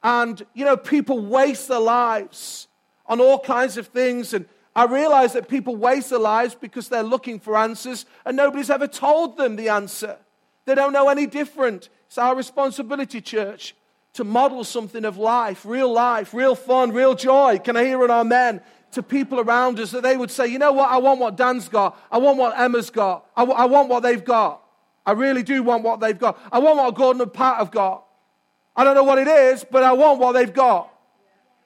And, 0.02 0.44
you 0.54 0.64
know, 0.66 0.78
people 0.78 1.20
waste 1.20 1.68
their 1.68 1.80
lives 1.80 2.68
on 3.06 3.20
all 3.20 3.38
kinds 3.38 3.78
of 3.78 3.88
things. 3.88 4.34
And 4.34 4.46
I 4.76 4.86
realize 4.86 5.34
that 5.34 5.50
people 5.50 5.76
waste 5.76 6.10
their 6.12 6.20
lives 6.20 6.56
because 6.56 6.88
they're 6.88 7.04
looking 7.04 7.40
for 7.40 7.58
answers 7.58 8.06
and 8.26 8.38
nobody's 8.38 8.70
ever 8.70 8.88
told 8.88 9.38
them 9.38 9.56
the 9.56 9.70
answer. 9.70 10.18
They 10.66 10.76
don't 10.76 10.94
know 10.94 11.10
any 11.10 11.26
different. 11.26 11.90
It's 12.08 12.18
our 12.18 12.36
responsibility, 12.36 13.20
church, 13.20 13.76
to 14.14 14.24
model 14.24 14.64
something 14.64 15.06
of 15.06 15.18
life, 15.18 15.66
real 15.66 15.92
life, 15.92 16.34
real 16.34 16.56
fun, 16.56 16.92
real 16.92 17.16
joy. 17.16 17.60
Can 17.60 17.76
I 17.76 17.84
hear 17.84 18.04
an 18.04 18.12
amen? 18.12 18.62
To 18.94 19.04
people 19.04 19.40
around 19.40 19.80
us 19.80 19.92
that 19.92 20.04
they 20.04 20.18
would 20.18 20.32
say, 20.32 20.48
you 20.48 20.60
know 20.60 20.74
what, 20.74 20.90
I 20.90 20.98
want 20.98 21.20
what 21.22 21.38
Dan's 21.38 21.70
got. 21.70 21.98
I 22.12 22.18
want 22.18 22.38
what 22.38 22.60
Emma's 22.60 22.90
got. 22.90 23.26
I, 23.38 23.42
w- 23.42 23.58
I 23.58 23.66
want 23.66 23.88
what 23.88 24.04
they've 24.04 24.24
got. 24.24 24.62
I 25.06 25.14
really 25.14 25.44
do 25.44 25.64
want 25.64 25.84
what 25.84 26.02
they've 26.02 26.18
got. 26.20 26.38
I 26.52 26.60
want 26.60 26.78
what 26.78 26.94
Gordon 26.96 27.22
and 27.22 27.34
Pat 27.34 27.58
have 27.58 27.72
got. 27.72 28.04
I 28.76 28.84
don't 28.84 28.96
know 28.96 29.04
what 29.04 29.18
it 29.18 29.28
is, 29.28 29.66
but 29.70 29.84
I 29.84 29.94
want 29.94 30.20
what 30.20 30.34
they've 30.34 30.54
got. 30.54 30.94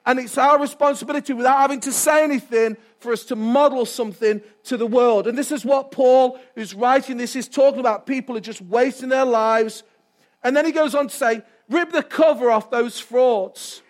And 0.06 0.20
it's 0.20 0.38
our 0.38 0.60
responsibility, 0.60 1.32
without 1.32 1.58
having 1.58 1.80
to 1.80 1.92
say 1.92 2.22
anything, 2.22 2.76
for 2.98 3.12
us 3.12 3.24
to 3.24 3.36
model 3.36 3.84
something 3.84 4.40
to 4.64 4.76
the 4.76 4.86
world. 4.86 5.26
And 5.26 5.36
this 5.36 5.52
is 5.52 5.64
what 5.64 5.90
Paul, 5.90 6.38
who's 6.54 6.74
writing 6.74 7.16
this, 7.16 7.36
is 7.36 7.48
talking 7.48 7.80
about. 7.80 8.06
People 8.06 8.36
are 8.36 8.40
just 8.40 8.62
wasting 8.62 9.08
their 9.08 9.24
lives. 9.24 9.82
And 10.42 10.56
then 10.56 10.64
he 10.64 10.72
goes 10.72 10.94
on 10.94 11.08
to 11.08 11.14
say, 11.14 11.42
rip 11.68 11.92
the 11.92 12.02
cover 12.02 12.50
off 12.50 12.70
those 12.70 12.98
frauds 12.98 13.82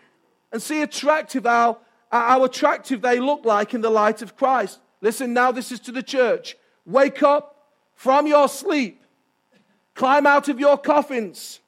and 0.52 0.62
see 0.62 0.82
attractive 0.82 1.44
how, 1.44 1.78
how 2.10 2.44
attractive 2.44 3.02
they 3.02 3.20
look 3.20 3.44
like 3.44 3.74
in 3.74 3.80
the 3.80 3.90
light 3.90 4.22
of 4.22 4.36
Christ. 4.36 4.80
Listen, 5.00 5.32
now 5.32 5.52
this 5.52 5.70
is 5.70 5.80
to 5.80 5.92
the 5.92 6.02
church. 6.02 6.56
Wake 6.84 7.22
up 7.22 7.68
from 7.94 8.26
your 8.26 8.48
sleep. 8.48 9.02
Climb 9.94 10.26
out 10.26 10.48
of 10.48 10.60
your 10.60 10.78
coffins. 10.78 11.60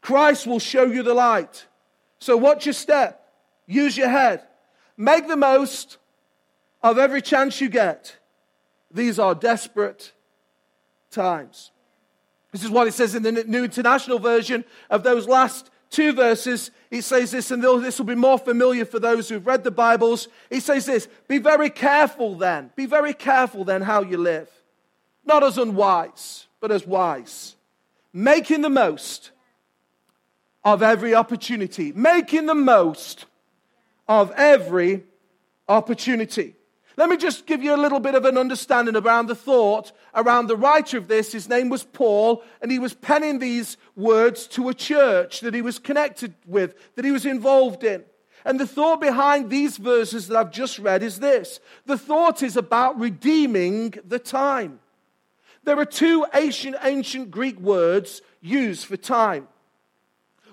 Christ 0.00 0.46
will 0.46 0.58
show 0.58 0.84
you 0.84 1.02
the 1.02 1.14
light. 1.14 1.66
So 2.18 2.36
watch 2.36 2.66
your 2.66 2.72
step. 2.72 3.28
Use 3.66 3.96
your 3.96 4.08
head. 4.08 4.42
Make 4.96 5.28
the 5.28 5.36
most 5.36 5.98
of 6.82 6.98
every 6.98 7.22
chance 7.22 7.60
you 7.60 7.68
get. 7.68 8.16
These 8.90 9.18
are 9.18 9.34
desperate 9.34 10.12
times. 11.10 11.70
This 12.52 12.64
is 12.64 12.70
what 12.70 12.88
it 12.88 12.94
says 12.94 13.14
in 13.14 13.22
the 13.22 13.32
New 13.32 13.64
International 13.64 14.18
Version 14.18 14.64
of 14.88 15.02
those 15.02 15.28
last 15.28 15.70
two 15.90 16.12
verses. 16.12 16.70
It 16.90 17.02
says 17.02 17.30
this, 17.30 17.50
and 17.50 17.62
this 17.62 17.98
will 17.98 18.06
be 18.06 18.14
more 18.16 18.38
familiar 18.38 18.84
for 18.84 18.98
those 18.98 19.28
who've 19.28 19.46
read 19.46 19.62
the 19.62 19.70
Bibles. 19.70 20.28
He 20.48 20.58
says 20.60 20.86
this 20.86 21.08
Be 21.28 21.38
very 21.38 21.70
careful 21.70 22.34
then. 22.34 22.70
Be 22.74 22.86
very 22.86 23.14
careful 23.14 23.64
then 23.64 23.82
how 23.82 24.02
you 24.02 24.16
live. 24.16 24.48
Not 25.24 25.44
as 25.44 25.58
unwise, 25.58 26.46
but 26.60 26.72
as 26.72 26.86
wise. 26.86 27.54
Making 28.12 28.62
the 28.62 28.70
most 28.70 29.30
of 30.64 30.82
every 30.82 31.14
opportunity. 31.14 31.92
Making 31.92 32.46
the 32.46 32.54
most 32.54 33.26
of 34.08 34.32
every 34.32 35.04
opportunity. 35.68 36.56
Let 36.96 37.08
me 37.08 37.16
just 37.16 37.46
give 37.46 37.62
you 37.62 37.74
a 37.74 37.76
little 37.76 38.00
bit 38.00 38.14
of 38.14 38.24
an 38.24 38.36
understanding 38.36 38.96
around 38.96 39.26
the 39.26 39.34
thought 39.34 39.92
around 40.14 40.46
the 40.46 40.56
writer 40.56 40.98
of 40.98 41.08
this. 41.08 41.32
His 41.32 41.48
name 41.48 41.68
was 41.68 41.84
Paul, 41.84 42.42
and 42.60 42.70
he 42.70 42.78
was 42.78 42.94
penning 42.94 43.38
these 43.38 43.76
words 43.96 44.46
to 44.48 44.68
a 44.68 44.74
church 44.74 45.40
that 45.40 45.54
he 45.54 45.62
was 45.62 45.78
connected 45.78 46.34
with, 46.46 46.74
that 46.96 47.04
he 47.04 47.12
was 47.12 47.26
involved 47.26 47.84
in. 47.84 48.04
And 48.44 48.58
the 48.58 48.66
thought 48.66 49.00
behind 49.00 49.50
these 49.50 49.76
verses 49.76 50.28
that 50.28 50.36
I've 50.36 50.50
just 50.50 50.78
read 50.78 51.02
is 51.02 51.20
this 51.20 51.60
the 51.86 51.98
thought 51.98 52.42
is 52.42 52.56
about 52.56 52.98
redeeming 52.98 53.94
the 54.04 54.18
time. 54.18 54.80
There 55.64 55.78
are 55.78 55.84
two 55.84 56.26
ancient, 56.34 56.76
ancient 56.82 57.30
Greek 57.30 57.60
words 57.60 58.22
used 58.40 58.86
for 58.86 58.96
time. 58.96 59.46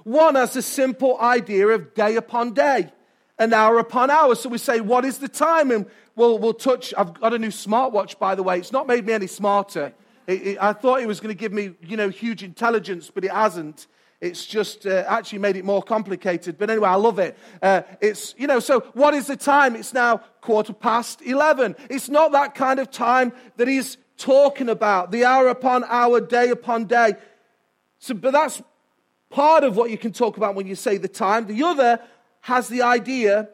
One 0.04 0.36
has 0.36 0.56
a 0.56 0.62
simple 0.62 1.18
idea 1.20 1.68
of 1.68 1.94
day 1.94 2.16
upon 2.18 2.54
day 2.54 2.92
an 3.40 3.54
hour 3.54 3.80
upon 3.80 4.10
hour. 4.10 4.36
So 4.36 4.50
we 4.50 4.58
say, 4.58 4.82
what 4.82 5.06
is 5.06 5.20
the 5.20 5.28
time? 5.28 5.72
And 5.72 5.86
we'll, 6.16 6.40
we'll 6.40 6.54
touch. 6.54 6.94
I've 6.98 7.20
got 7.20 7.34
a 7.34 7.40
new 7.40 7.50
smartwatch, 7.50 8.18
by 8.20 8.36
the 8.36 8.44
way. 8.44 8.58
It's 8.58 8.72
not 8.72 8.88
made 8.88 9.06
me 9.06 9.14
any 9.14 9.28
smarter. 9.28 9.94
It, 10.26 10.48
it, 10.48 10.58
I 10.62 10.74
thought 10.74 11.02
it 11.02 11.08
was 11.08 11.20
going 11.20 11.36
to 11.36 11.40
give 11.40 11.54
me, 11.54 11.72
you 11.82 11.98
know, 11.98 12.10
huge 12.10 12.44
intelligence, 12.44 13.12
but 13.14 13.24
it 13.24 13.32
hasn't. 13.32 13.88
It's 14.20 14.46
just 14.46 14.88
uh, 14.88 15.04
actually 15.08 15.40
made 15.40 15.56
it 15.56 15.64
more 15.64 15.84
complicated. 15.84 16.58
But 16.58 16.72
anyway, 16.72 16.90
I 16.90 16.96
love 16.96 17.20
it. 17.20 17.38
Uh, 17.62 17.84
it's, 18.02 18.34
you 18.38 18.48
know, 18.48 18.60
so 18.60 18.82
what 18.94 19.14
is 19.14 19.28
the 19.28 19.38
time? 19.38 19.76
It's 19.76 19.94
now 19.94 20.18
quarter 20.42 20.74
past 20.74 21.22
11. 21.22 21.76
It's 21.90 22.10
not 22.10 22.32
that 22.32 22.56
kind 22.56 22.80
of 22.80 22.90
time 22.90 23.32
that 23.58 23.68
he's 23.68 23.98
talking 24.18 24.70
about, 24.70 25.12
the 25.12 25.24
hour 25.24 25.48
upon 25.48 25.84
hour, 25.84 26.20
day 26.20 26.50
upon 26.50 26.86
day. 26.86 27.14
So, 28.00 28.16
but 28.16 28.34
that's 28.34 28.62
part 29.30 29.64
of 29.64 29.78
what 29.78 29.92
you 29.92 29.98
can 29.98 30.12
talk 30.12 30.38
about 30.38 30.56
when 30.56 30.66
you 30.66 30.76
say 30.76 30.98
the 30.98 31.08
time. 31.08 31.46
The 31.46 31.64
other 31.64 32.00
has 32.42 32.68
the 32.68 32.82
idea 32.82 33.50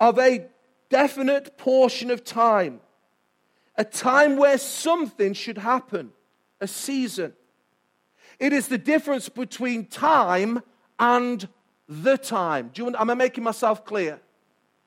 of 0.00 0.18
a 0.18 0.46
definite 0.88 1.56
portion 1.56 2.10
of 2.10 2.24
time, 2.24 2.80
a 3.76 3.84
time 3.84 4.36
where 4.36 4.58
something 4.58 5.32
should 5.32 5.58
happen, 5.58 6.10
a 6.60 6.66
season. 6.68 7.32
It 8.38 8.52
is 8.52 8.68
the 8.68 8.78
difference 8.78 9.28
between 9.28 9.86
time 9.86 10.62
and 10.98 11.48
the 11.88 12.16
time. 12.16 12.70
Do 12.72 12.84
you, 12.84 12.96
am 12.96 13.10
I 13.10 13.14
making 13.14 13.44
myself 13.44 13.84
clear? 13.84 14.20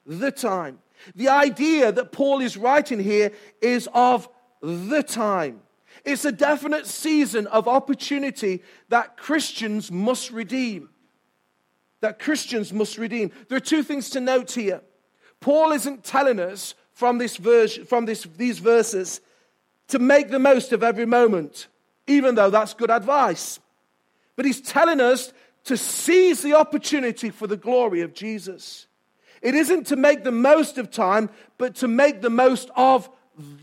The 0.05 0.31
time. 0.31 0.79
The 1.15 1.29
idea 1.29 1.91
that 1.91 2.11
Paul 2.11 2.39
is 2.39 2.57
writing 2.57 2.99
here 2.99 3.31
is 3.61 3.87
of 3.93 4.29
the 4.61 5.03
time. 5.03 5.61
It's 6.05 6.25
a 6.25 6.31
definite 6.31 6.85
season 6.85 7.47
of 7.47 7.67
opportunity 7.67 8.63
that 8.89 9.17
Christians 9.17 9.91
must 9.91 10.31
redeem 10.31 10.89
that 12.01 12.19
Christians 12.19 12.71
must 12.71 12.97
redeem. 12.97 13.31
There 13.47 13.57
are 13.57 13.61
two 13.61 13.83
things 13.83 14.09
to 14.11 14.19
note 14.19 14.51
here. 14.51 14.81
Paul 15.39 15.71
isn't 15.71 16.03
telling 16.03 16.39
us 16.39 16.75
from, 16.93 17.17
this 17.17 17.37
verse, 17.37 17.77
from 17.77 18.05
this, 18.05 18.23
these 18.23 18.59
verses 18.59 19.21
to 19.89 19.99
make 19.99 20.29
the 20.29 20.39
most 20.39 20.73
of 20.73 20.83
every 20.83 21.05
moment, 21.05 21.67
even 22.07 22.35
though 22.35 22.49
that's 22.49 22.73
good 22.73 22.91
advice. 22.91 23.59
But 24.35 24.45
he's 24.45 24.61
telling 24.61 24.99
us 24.99 25.33
to 25.65 25.77
seize 25.77 26.41
the 26.41 26.53
opportunity 26.53 27.29
for 27.29 27.47
the 27.47 27.57
glory 27.57 28.01
of 28.01 28.13
Jesus. 28.13 28.87
It 29.41 29.55
isn't 29.55 29.87
to 29.87 29.95
make 29.95 30.23
the 30.23 30.31
most 30.31 30.77
of 30.77 30.91
time, 30.91 31.29
but 31.57 31.75
to 31.75 31.87
make 31.87 32.21
the 32.21 32.29
most 32.29 32.69
of 32.75 33.09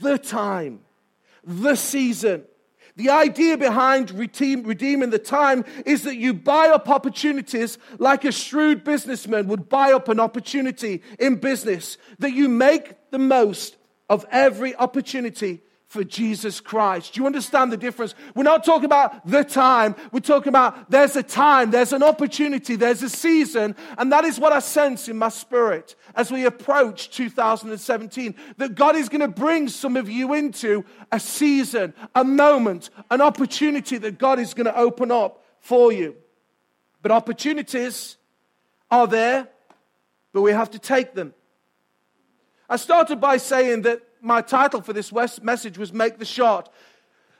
the 0.01 0.19
time, 0.19 0.81
the 1.43 1.75
season. 1.75 2.45
The 2.97 3.11
idea 3.11 3.59
behind 3.59 4.13
redeeming 4.13 5.11
the 5.11 5.19
time 5.19 5.65
is 5.85 6.05
that 6.05 6.17
you 6.17 6.33
buy 6.33 6.69
up 6.69 6.89
opportunities 6.89 7.77
like 7.99 8.25
a 8.25 8.31
shrewd 8.31 8.85
businessman 8.85 9.49
would 9.49 9.69
buy 9.69 9.93
up 9.93 10.09
an 10.09 10.21
opportunity 10.21 11.03
in 11.19 11.37
business, 11.37 11.99
that 12.21 12.33
you 12.33 12.49
make 12.49 12.95
the 13.11 13.19
most 13.19 13.77
of 14.09 14.25
every 14.31 14.77
opportunity 14.77 15.61
for 15.95 16.03
Jesus 16.03 16.61
Christ. 16.61 17.15
Do 17.15 17.21
you 17.21 17.27
understand 17.27 17.71
the 17.71 17.77
difference? 17.77 18.17
We're 18.35 18.43
not 18.43 18.65
talking 18.65 18.87
about 18.87 19.25
the 19.25 19.45
time. 19.45 19.95
We're 20.11 20.19
talking 20.19 20.49
about 20.49 20.91
there's 20.91 21.15
a 21.15 21.23
time, 21.23 21.71
there's 21.71 21.93
an 21.93 22.03
opportunity, 22.03 22.75
there's 22.75 23.05
a 23.05 23.09
season. 23.09 23.77
And 23.97 24.11
that 24.11 24.25
is 24.25 24.41
what 24.41 24.53
I 24.53 24.59
sense 24.59 25.09
in 25.09 25.17
my 25.17 25.29
spirit 25.29 25.95
as 26.17 26.33
we 26.33 26.47
approach 26.47 27.11
2017 27.11 28.35
that 28.57 28.75
God 28.75 28.97
is 28.97 29.09
going 29.09 29.21
to 29.21 29.29
bring 29.29 29.69
some 29.69 29.97
of 29.97 30.11
you 30.11 30.35
into 30.35 30.85
a 31.13 31.21
season, 31.21 31.95
a 32.17 32.25
moment, 32.25 32.91
an 33.13 33.21
opportunity 33.21 33.97
that 33.97 34.19
God 34.19 34.41
is 34.41 34.53
going 34.53 34.67
to 34.67 34.77
open 34.77 35.13
up 35.13 35.45
for 35.61 35.93
you. 35.93 36.17
But 37.03 37.13
opportunities 37.13 38.17
are 38.91 39.07
there, 39.07 39.47
but 40.33 40.43
we 40.43 40.51
have 40.51 40.73
to 40.73 40.81
take 40.81 41.15
them. 41.15 41.35
I 42.69 42.79
started 42.79 43.21
by 43.21 43.37
saying 43.37 43.83
that 43.83 44.03
my 44.25 44.41
title 44.41 44.81
for 44.81 44.93
this 44.93 45.13
message 45.43 45.77
was 45.77 45.93
Make 45.93 46.19
the 46.19 46.25
Shot. 46.25 46.73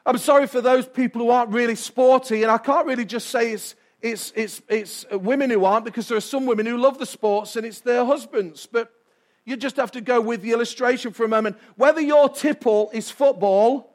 I'm 0.07 0.19
sorry 0.19 0.47
for 0.47 0.61
those 0.61 0.87
people 0.87 1.23
who 1.23 1.31
aren't 1.31 1.51
really 1.51 1.77
sporty, 1.77 2.43
and 2.43 2.53
I 2.53 2.59
can't 2.59 2.87
really 2.87 3.07
just 3.07 3.29
say 3.31 3.53
it's, 3.53 3.75
it's, 4.03 4.33
it's, 4.37 4.63
it's 4.69 5.07
women 5.11 5.49
who 5.49 5.65
aren't, 5.65 5.87
because 5.87 6.09
there 6.09 6.19
are 6.19 6.23
some 6.23 6.45
women 6.45 6.67
who 6.67 6.77
love 6.77 6.99
the 6.99 7.07
sports 7.07 7.57
and 7.57 7.65
it's 7.65 7.81
their 7.81 8.05
husbands. 8.05 8.69
But 8.71 8.93
you 9.47 9.57
just 9.57 9.77
have 9.77 9.93
to 9.93 10.03
go 10.03 10.21
with 10.21 10.43
the 10.43 10.53
illustration 10.53 11.13
for 11.13 11.25
a 11.25 11.29
moment. 11.29 11.57
Whether 11.77 12.03
your 12.03 12.29
tipple 12.29 12.91
is 12.93 13.11
football, 13.11 13.91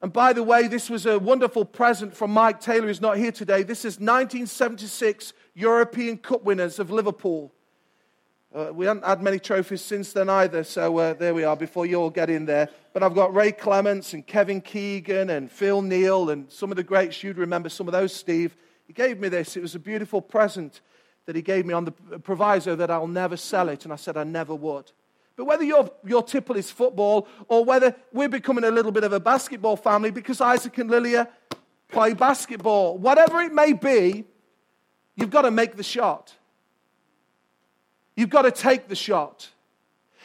and 0.00 0.12
by 0.12 0.32
the 0.32 0.44
way, 0.44 0.68
this 0.68 0.88
was 0.88 1.06
a 1.06 1.18
wonderful 1.18 1.64
present 1.64 2.16
from 2.16 2.30
Mike 2.30 2.60
Taylor, 2.60 2.86
who's 2.86 3.00
not 3.00 3.16
here 3.16 3.32
today. 3.32 3.64
This 3.64 3.80
is 3.80 3.94
1976 3.94 5.32
European 5.54 6.18
Cup 6.18 6.44
winners 6.44 6.78
of 6.78 6.92
Liverpool. 6.92 7.52
Uh, 8.54 8.70
we 8.70 8.84
haven't 8.84 9.04
had 9.04 9.22
many 9.22 9.38
trophies 9.38 9.80
since 9.80 10.12
then 10.12 10.28
either, 10.28 10.62
so 10.62 10.98
uh, 10.98 11.14
there 11.14 11.32
we 11.32 11.42
are 11.42 11.56
before 11.56 11.86
you 11.86 11.96
all 11.96 12.10
get 12.10 12.28
in 12.28 12.44
there. 12.44 12.68
But 12.92 13.02
I've 13.02 13.14
got 13.14 13.34
Ray 13.34 13.50
Clemence 13.50 14.12
and 14.12 14.26
Kevin 14.26 14.60
Keegan 14.60 15.30
and 15.30 15.50
Phil 15.50 15.80
Neal 15.80 16.28
and 16.28 16.52
some 16.52 16.70
of 16.70 16.76
the 16.76 16.82
greats. 16.82 17.22
You'd 17.22 17.38
remember 17.38 17.70
some 17.70 17.88
of 17.88 17.92
those, 17.92 18.14
Steve. 18.14 18.54
He 18.86 18.92
gave 18.92 19.18
me 19.18 19.30
this. 19.30 19.56
It 19.56 19.62
was 19.62 19.74
a 19.74 19.78
beautiful 19.78 20.20
present 20.20 20.82
that 21.24 21.34
he 21.34 21.40
gave 21.40 21.64
me 21.64 21.72
on 21.72 21.86
the 21.86 21.92
proviso 21.92 22.76
that 22.76 22.90
I'll 22.90 23.06
never 23.06 23.38
sell 23.38 23.70
it. 23.70 23.84
And 23.84 23.92
I 23.92 23.96
said 23.96 24.18
I 24.18 24.24
never 24.24 24.54
would. 24.54 24.92
But 25.34 25.46
whether 25.46 25.64
your, 25.64 25.90
your 26.04 26.22
tipple 26.22 26.56
is 26.56 26.70
football 26.70 27.28
or 27.48 27.64
whether 27.64 27.96
we're 28.12 28.28
becoming 28.28 28.64
a 28.64 28.70
little 28.70 28.92
bit 28.92 29.04
of 29.04 29.14
a 29.14 29.20
basketball 29.20 29.76
family 29.76 30.10
because 30.10 30.42
Isaac 30.42 30.76
and 30.76 30.90
Lilia 30.90 31.26
play 31.88 32.12
basketball, 32.12 32.98
whatever 32.98 33.40
it 33.40 33.54
may 33.54 33.72
be, 33.72 34.24
you've 35.16 35.30
got 35.30 35.42
to 35.42 35.50
make 35.50 35.76
the 35.76 35.82
shot. 35.82 36.34
You've 38.16 38.30
got 38.30 38.42
to 38.42 38.50
take 38.50 38.88
the 38.88 38.94
shot. 38.94 39.48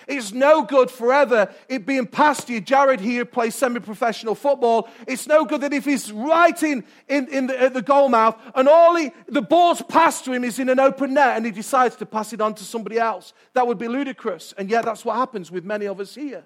It's 0.08 0.32
no 0.32 0.64
good 0.64 0.90
forever 0.90 1.54
it 1.68 1.86
being 1.86 2.08
past 2.08 2.50
you. 2.50 2.62
Jared 2.62 3.02
here 3.02 3.26
plays 3.26 3.56
semi 3.56 3.82
professional 3.82 4.36
football. 4.36 4.88
It's 5.06 5.28
no 5.28 5.44
good 5.44 5.62
that 5.62 5.74
if 5.74 5.84
he's 5.84 6.12
right 6.14 6.62
in, 6.64 6.86
in, 7.10 7.28
in 7.28 7.48
the, 7.48 7.62
at 7.62 7.74
the 7.74 7.82
goal 7.82 8.08
mouth 8.08 8.40
and 8.56 8.70
all 8.70 8.96
he, 8.96 9.12
the 9.28 9.42
ball's 9.42 9.82
passed 9.82 10.24
to 10.26 10.32
him 10.32 10.46
is 10.46 10.60
in 10.60 10.70
an 10.70 10.80
open 10.80 11.14
net 11.14 11.36
and 11.36 11.46
he 11.46 11.52
decides 11.52 11.98
to 11.98 12.06
pass 12.06 12.32
it 12.32 12.40
on 12.40 12.56
to 12.56 12.64
somebody 12.64 12.98
else. 12.98 13.34
That 13.54 13.68
would 13.68 13.78
be 13.78 13.90
ludicrous. 13.90 14.54
And 14.58 14.70
yet 14.70 14.86
that's 14.86 15.04
what 15.04 15.18
happens 15.18 15.52
with 15.52 15.66
many 15.66 15.88
of 15.88 16.00
us 16.00 16.16
here. 16.16 16.46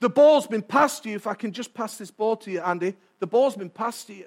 The 0.00 0.10
ball's 0.10 0.48
been 0.48 0.62
passed 0.62 1.04
to 1.04 1.10
you. 1.10 1.16
If 1.16 1.28
I 1.28 1.34
can 1.34 1.52
just 1.52 1.72
pass 1.74 1.96
this 1.96 2.10
ball 2.10 2.36
to 2.38 2.50
you, 2.50 2.60
Andy, 2.60 2.96
the 3.20 3.26
ball's 3.28 3.54
been 3.54 3.70
passed 3.70 4.08
to 4.08 4.14
you. 4.14 4.26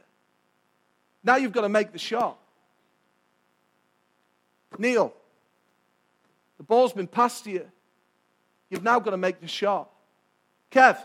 Now 1.22 1.36
you've 1.36 1.52
got 1.52 1.62
to 1.62 1.70
make 1.70 1.92
the 1.92 2.00
shot. 2.00 2.38
Neil. 4.78 5.14
Ball's 6.68 6.94
been 6.94 7.08
passed 7.08 7.44
to 7.46 7.52
you. 7.52 7.66
You've 8.70 8.84
now 8.84 9.00
got 9.00 9.12
to 9.12 9.18
make 9.18 9.40
the 9.42 9.48
shot. 9.48 9.90
Kev. 10.72 10.98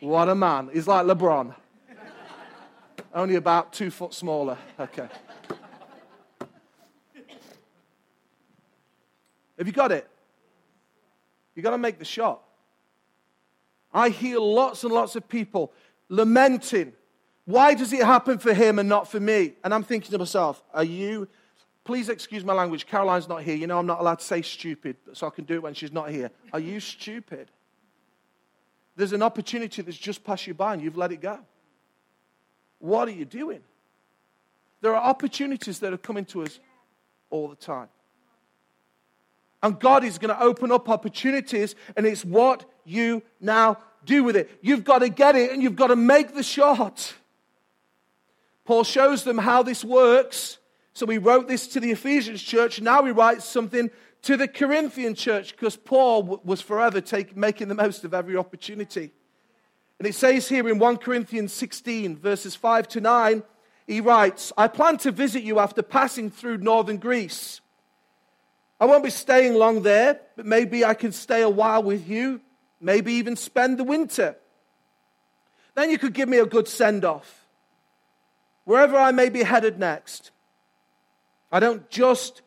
What 0.00 0.28
a 0.28 0.34
man. 0.34 0.70
He's 0.72 0.86
like 0.86 1.06
LeBron. 1.06 1.54
Only 3.12 3.34
about 3.34 3.72
two 3.72 3.90
foot 3.90 4.14
smaller. 4.14 4.56
Okay. 4.78 5.08
Have 9.58 9.66
you 9.66 9.72
got 9.72 9.92
it? 9.92 10.08
You've 11.54 11.64
got 11.64 11.72
to 11.72 11.78
make 11.78 11.98
the 11.98 12.04
shot. 12.04 12.42
I 13.92 14.08
hear 14.08 14.38
lots 14.38 14.84
and 14.84 14.92
lots 14.92 15.16
of 15.16 15.28
people 15.28 15.72
lamenting. 16.08 16.92
Why 17.50 17.74
does 17.74 17.92
it 17.92 18.04
happen 18.04 18.38
for 18.38 18.54
him 18.54 18.78
and 18.78 18.88
not 18.88 19.10
for 19.10 19.18
me? 19.18 19.54
And 19.64 19.74
I'm 19.74 19.82
thinking 19.82 20.12
to 20.12 20.18
myself, 20.18 20.62
are 20.72 20.84
you, 20.84 21.26
please 21.82 22.08
excuse 22.08 22.44
my 22.44 22.52
language, 22.52 22.86
Caroline's 22.86 23.28
not 23.28 23.42
here. 23.42 23.56
You 23.56 23.66
know 23.66 23.76
I'm 23.76 23.86
not 23.86 23.98
allowed 23.98 24.20
to 24.20 24.24
say 24.24 24.40
stupid, 24.40 24.96
so 25.14 25.26
I 25.26 25.30
can 25.30 25.44
do 25.44 25.54
it 25.54 25.62
when 25.62 25.74
she's 25.74 25.90
not 25.90 26.10
here. 26.10 26.30
Are 26.52 26.60
you 26.60 26.78
stupid? 26.78 27.50
There's 28.94 29.12
an 29.12 29.22
opportunity 29.22 29.82
that's 29.82 29.96
just 29.96 30.22
passed 30.22 30.46
you 30.46 30.54
by 30.54 30.74
and 30.74 30.80
you've 30.82 30.96
let 30.96 31.10
it 31.10 31.20
go. 31.20 31.40
What 32.78 33.08
are 33.08 33.12
you 33.12 33.24
doing? 33.24 33.62
There 34.80 34.94
are 34.94 35.02
opportunities 35.02 35.80
that 35.80 35.92
are 35.92 35.98
coming 35.98 36.26
to 36.26 36.44
us 36.44 36.60
all 37.30 37.48
the 37.48 37.56
time. 37.56 37.88
And 39.60 39.78
God 39.78 40.04
is 40.04 40.18
going 40.18 40.34
to 40.34 40.40
open 40.40 40.70
up 40.70 40.88
opportunities, 40.88 41.74
and 41.96 42.06
it's 42.06 42.24
what 42.24 42.64
you 42.84 43.22
now 43.40 43.78
do 44.04 44.22
with 44.22 44.36
it. 44.36 44.56
You've 44.62 44.84
got 44.84 45.00
to 45.00 45.08
get 45.08 45.34
it 45.34 45.50
and 45.50 45.62
you've 45.62 45.76
got 45.76 45.88
to 45.88 45.96
make 45.96 46.34
the 46.34 46.42
shot. 46.42 47.14
Paul 48.70 48.84
shows 48.84 49.24
them 49.24 49.36
how 49.36 49.64
this 49.64 49.84
works. 49.84 50.58
So 50.92 51.04
he 51.08 51.18
wrote 51.18 51.48
this 51.48 51.66
to 51.66 51.80
the 51.80 51.90
Ephesians 51.90 52.40
church. 52.40 52.80
Now 52.80 53.04
he 53.04 53.10
writes 53.10 53.44
something 53.44 53.90
to 54.22 54.36
the 54.36 54.46
Corinthian 54.46 55.16
church 55.16 55.56
because 55.56 55.74
Paul 55.74 56.40
was 56.44 56.60
forever 56.60 57.00
take, 57.00 57.36
making 57.36 57.66
the 57.66 57.74
most 57.74 58.04
of 58.04 58.14
every 58.14 58.36
opportunity. 58.36 59.10
And 59.98 60.06
it 60.06 60.14
says 60.14 60.48
here 60.48 60.68
in 60.68 60.78
1 60.78 60.98
Corinthians 60.98 61.52
16, 61.52 62.16
verses 62.18 62.54
5 62.54 62.86
to 62.90 63.00
9, 63.00 63.42
he 63.88 64.00
writes, 64.00 64.52
I 64.56 64.68
plan 64.68 64.98
to 64.98 65.10
visit 65.10 65.42
you 65.42 65.58
after 65.58 65.82
passing 65.82 66.30
through 66.30 66.58
northern 66.58 66.98
Greece. 66.98 67.60
I 68.78 68.84
won't 68.84 69.02
be 69.02 69.10
staying 69.10 69.54
long 69.54 69.82
there, 69.82 70.20
but 70.36 70.46
maybe 70.46 70.84
I 70.84 70.94
can 70.94 71.10
stay 71.10 71.42
a 71.42 71.50
while 71.50 71.82
with 71.82 72.08
you, 72.08 72.40
maybe 72.80 73.14
even 73.14 73.34
spend 73.34 73.80
the 73.80 73.84
winter. 73.84 74.36
Then 75.74 75.90
you 75.90 75.98
could 75.98 76.14
give 76.14 76.28
me 76.28 76.38
a 76.38 76.46
good 76.46 76.68
send 76.68 77.04
off. 77.04 77.39
Wherever 78.64 78.96
I 78.96 79.12
may 79.12 79.28
be 79.28 79.42
headed 79.42 79.78
next, 79.78 80.30
I 81.50 81.60
don't 81.60 81.88
just 81.90 82.42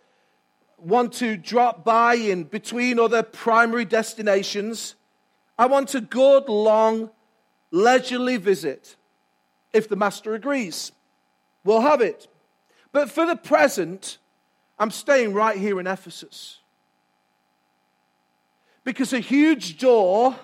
want 0.77 1.13
to 1.13 1.37
drop 1.37 1.83
by 1.83 2.15
in 2.15 2.43
between 2.43 2.99
other 2.99 3.23
primary 3.23 3.85
destinations. 3.85 4.95
I 5.57 5.65
want 5.65 5.95
a 5.95 6.01
good, 6.01 6.49
long, 6.49 7.09
leisurely 7.71 8.37
visit. 8.37 8.95
If 9.71 9.89
the 9.89 9.95
master 9.95 10.35
agrees, 10.35 10.91
we'll 11.63 11.81
have 11.81 12.01
it. 12.01 12.27
But 12.91 13.09
for 13.09 13.25
the 13.25 13.35
present, 13.35 14.19
I'm 14.77 14.91
staying 14.91 15.33
right 15.33 15.57
here 15.57 15.79
in 15.79 15.87
Ephesus. 15.87 16.59
Because 18.83 19.13
a 19.13 19.19
huge 19.19 19.77
door 19.79 20.35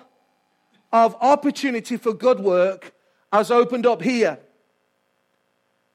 of 0.92 1.16
opportunity 1.20 1.96
for 1.96 2.12
good 2.12 2.40
work 2.40 2.92
has 3.32 3.50
opened 3.50 3.86
up 3.86 4.02
here. 4.02 4.38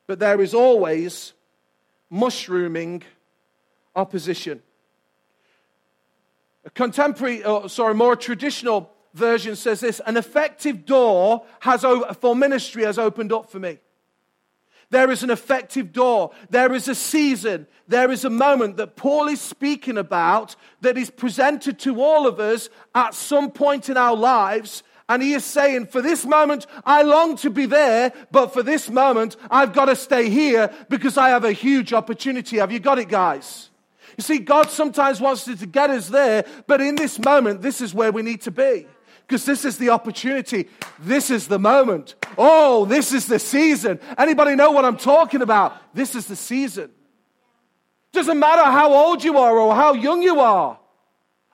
But 0.07 0.19
there 0.19 0.41
is 0.41 0.53
always 0.53 1.33
mushrooming 2.09 3.03
opposition. 3.95 4.61
A 6.65 6.69
contemporary, 6.69 7.43
oh, 7.43 7.67
sorry, 7.67 7.93
more 7.93 8.15
traditional 8.15 8.91
version 9.13 9.55
says 9.55 9.79
this 9.79 10.01
an 10.05 10.17
effective 10.17 10.85
door 10.85 11.45
has, 11.61 11.85
for 12.19 12.35
ministry 12.35 12.83
has 12.83 12.97
opened 12.97 13.31
up 13.31 13.49
for 13.49 13.59
me. 13.59 13.79
There 14.91 15.09
is 15.09 15.23
an 15.23 15.31
effective 15.31 15.91
door. 15.91 16.31
There 16.49 16.73
is 16.73 16.87
a 16.87 16.95
season. 16.95 17.67
There 17.87 18.11
is 18.11 18.23
a 18.23 18.29
moment 18.29 18.77
that 18.77 18.95
Paul 18.95 19.27
is 19.27 19.41
speaking 19.41 19.97
about 19.97 20.55
that 20.81 20.97
is 20.97 21.09
presented 21.09 21.79
to 21.79 22.01
all 22.01 22.27
of 22.27 22.39
us 22.39 22.69
at 22.93 23.13
some 23.13 23.51
point 23.51 23.89
in 23.89 23.97
our 23.97 24.15
lives. 24.15 24.83
And 25.07 25.21
he 25.21 25.33
is 25.33 25.45
saying, 25.45 25.87
for 25.87 26.01
this 26.01 26.25
moment, 26.25 26.65
I 26.83 27.03
long 27.03 27.37
to 27.37 27.51
be 27.51 27.67
there, 27.67 28.11
but 28.31 28.53
for 28.53 28.63
this 28.63 28.89
moment, 28.89 29.37
I've 29.51 29.71
got 29.71 29.85
to 29.85 29.95
stay 29.95 30.29
here 30.29 30.73
because 30.89 31.17
I 31.17 31.29
have 31.29 31.45
a 31.45 31.51
huge 31.51 31.93
opportunity. 31.93 32.57
Have 32.57 32.71
you 32.71 32.79
got 32.79 32.97
it, 32.97 33.07
guys? 33.07 33.69
You 34.17 34.23
see, 34.23 34.39
God 34.39 34.71
sometimes 34.71 35.21
wants 35.21 35.45
to 35.45 35.55
get 35.55 35.89
us 35.89 36.07
there, 36.07 36.45
but 36.65 36.81
in 36.81 36.95
this 36.95 37.19
moment, 37.19 37.61
this 37.61 37.81
is 37.81 37.93
where 37.93 38.11
we 38.11 38.23
need 38.23 38.41
to 38.41 38.51
be 38.51 38.87
because 39.27 39.45
this 39.45 39.65
is 39.65 39.77
the 39.77 39.89
opportunity. 39.89 40.69
This 40.99 41.29
is 41.29 41.47
the 41.47 41.59
moment. 41.59 42.15
Oh, 42.37 42.85
this 42.85 43.11
is 43.11 43.27
the 43.27 43.39
season. 43.39 43.99
Anybody 44.17 44.55
know 44.55 44.71
what 44.71 44.85
I'm 44.85 44.97
talking 44.97 45.41
about? 45.41 45.75
This 45.93 46.15
is 46.15 46.27
the 46.27 46.35
season. 46.35 46.91
Doesn't 48.11 48.39
matter 48.39 48.63
how 48.63 48.93
old 48.93 49.23
you 49.23 49.37
are 49.37 49.57
or 49.57 49.75
how 49.75 49.93
young 49.93 50.21
you 50.21 50.39
are. 50.39 50.79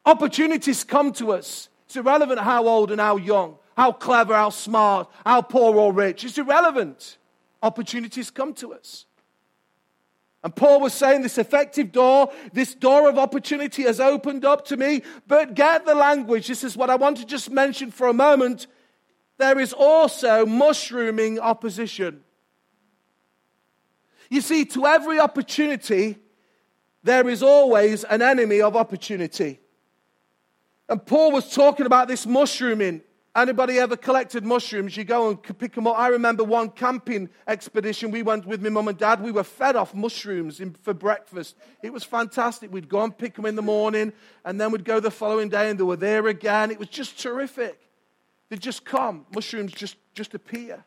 Opportunities 0.06 0.84
come 0.84 1.12
to 1.14 1.32
us. 1.34 1.70
It's 1.92 1.98
irrelevant 1.98 2.40
how 2.40 2.70
old 2.70 2.90
and 2.90 3.02
how 3.02 3.18
young, 3.18 3.58
how 3.76 3.92
clever, 3.92 4.34
how 4.34 4.50
smart, 4.50 5.10
how 5.26 5.42
poor 5.42 5.76
or 5.76 5.92
rich. 5.92 6.24
It's 6.24 6.38
irrelevant. 6.38 7.18
Opportunities 7.62 8.32
come 8.32 8.54
to 8.54 8.74
us. 8.74 9.06
And 10.42 10.56
Paul 10.56 10.80
was 10.80 10.94
saying 10.94 11.22
this 11.22 11.38
effective 11.38 11.92
door, 11.92 12.32
this 12.54 12.74
door 12.76 13.10
of 13.10 13.18
opportunity 13.18 13.84
has 13.84 14.00
opened 14.00 14.46
up 14.46 14.64
to 14.68 14.78
me. 14.78 15.02
But 15.28 15.54
get 15.54 15.86
the 15.86 15.94
language. 15.94 16.48
This 16.48 16.64
is 16.64 16.78
what 16.78 16.90
I 16.90 16.96
want 16.96 17.18
to 17.18 17.26
just 17.26 17.52
mention 17.52 17.92
for 17.92 18.08
a 18.08 18.14
moment. 18.14 18.68
There 19.38 19.60
is 19.60 19.74
also 19.74 20.46
mushrooming 20.46 21.42
opposition. 21.42 22.24
You 24.30 24.40
see, 24.40 24.64
to 24.64 24.86
every 24.86 25.20
opportunity, 25.20 26.20
there 27.04 27.28
is 27.28 27.44
always 27.44 28.06
an 28.06 28.22
enemy 28.22 28.62
of 28.62 28.78
opportunity. 28.78 29.60
And 30.92 31.04
Paul 31.04 31.32
was 31.32 31.52
talking 31.52 31.88
about 31.88 32.08
this 32.08 32.28
mushrooming 32.28 33.02
Anybody 33.34 33.80
ever 33.80 33.96
collected 33.96 34.44
mushrooms? 34.44 34.98
You 34.98 35.06
go 35.06 35.30
and 35.30 35.42
pick 35.42 35.74
them 35.74 35.88
up. 35.88 35.98
I 35.98 36.10
remember 36.10 36.44
one 36.44 36.70
camping 36.70 37.30
expedition 37.48 38.12
we 38.12 38.24
went 38.24 38.46
with 38.46 38.62
my 38.62 38.68
mum 38.68 38.90
and 38.90 38.98
dad. 38.98 39.22
We 39.22 39.32
were 39.32 39.46
fed 39.46 39.78
off 39.78 39.96
mushrooms 39.96 40.60
in, 40.60 40.74
for 40.74 40.94
breakfast. 40.94 41.56
It 41.82 41.94
was 41.94 42.04
fantastic. 42.04 42.74
We'd 42.74 42.90
go 42.90 43.02
and 43.04 43.18
pick 43.18 43.36
them 43.36 43.46
in 43.46 43.56
the 43.56 43.62
morning, 43.62 44.12
and 44.44 44.60
then 44.60 44.72
we'd 44.72 44.84
go 44.84 45.00
the 45.00 45.12
following 45.12 45.48
day, 45.48 45.70
and 45.70 45.80
they 45.80 45.84
were 45.84 45.96
there 45.96 46.28
again. 46.28 46.72
It 46.72 46.80
was 46.80 46.90
just 46.90 47.18
terrific. 47.18 47.80
They'd 48.50 48.60
just 48.60 48.84
come. 48.84 49.26
Mushrooms 49.34 49.72
just, 49.72 49.96
just 50.14 50.34
appear. 50.34 50.84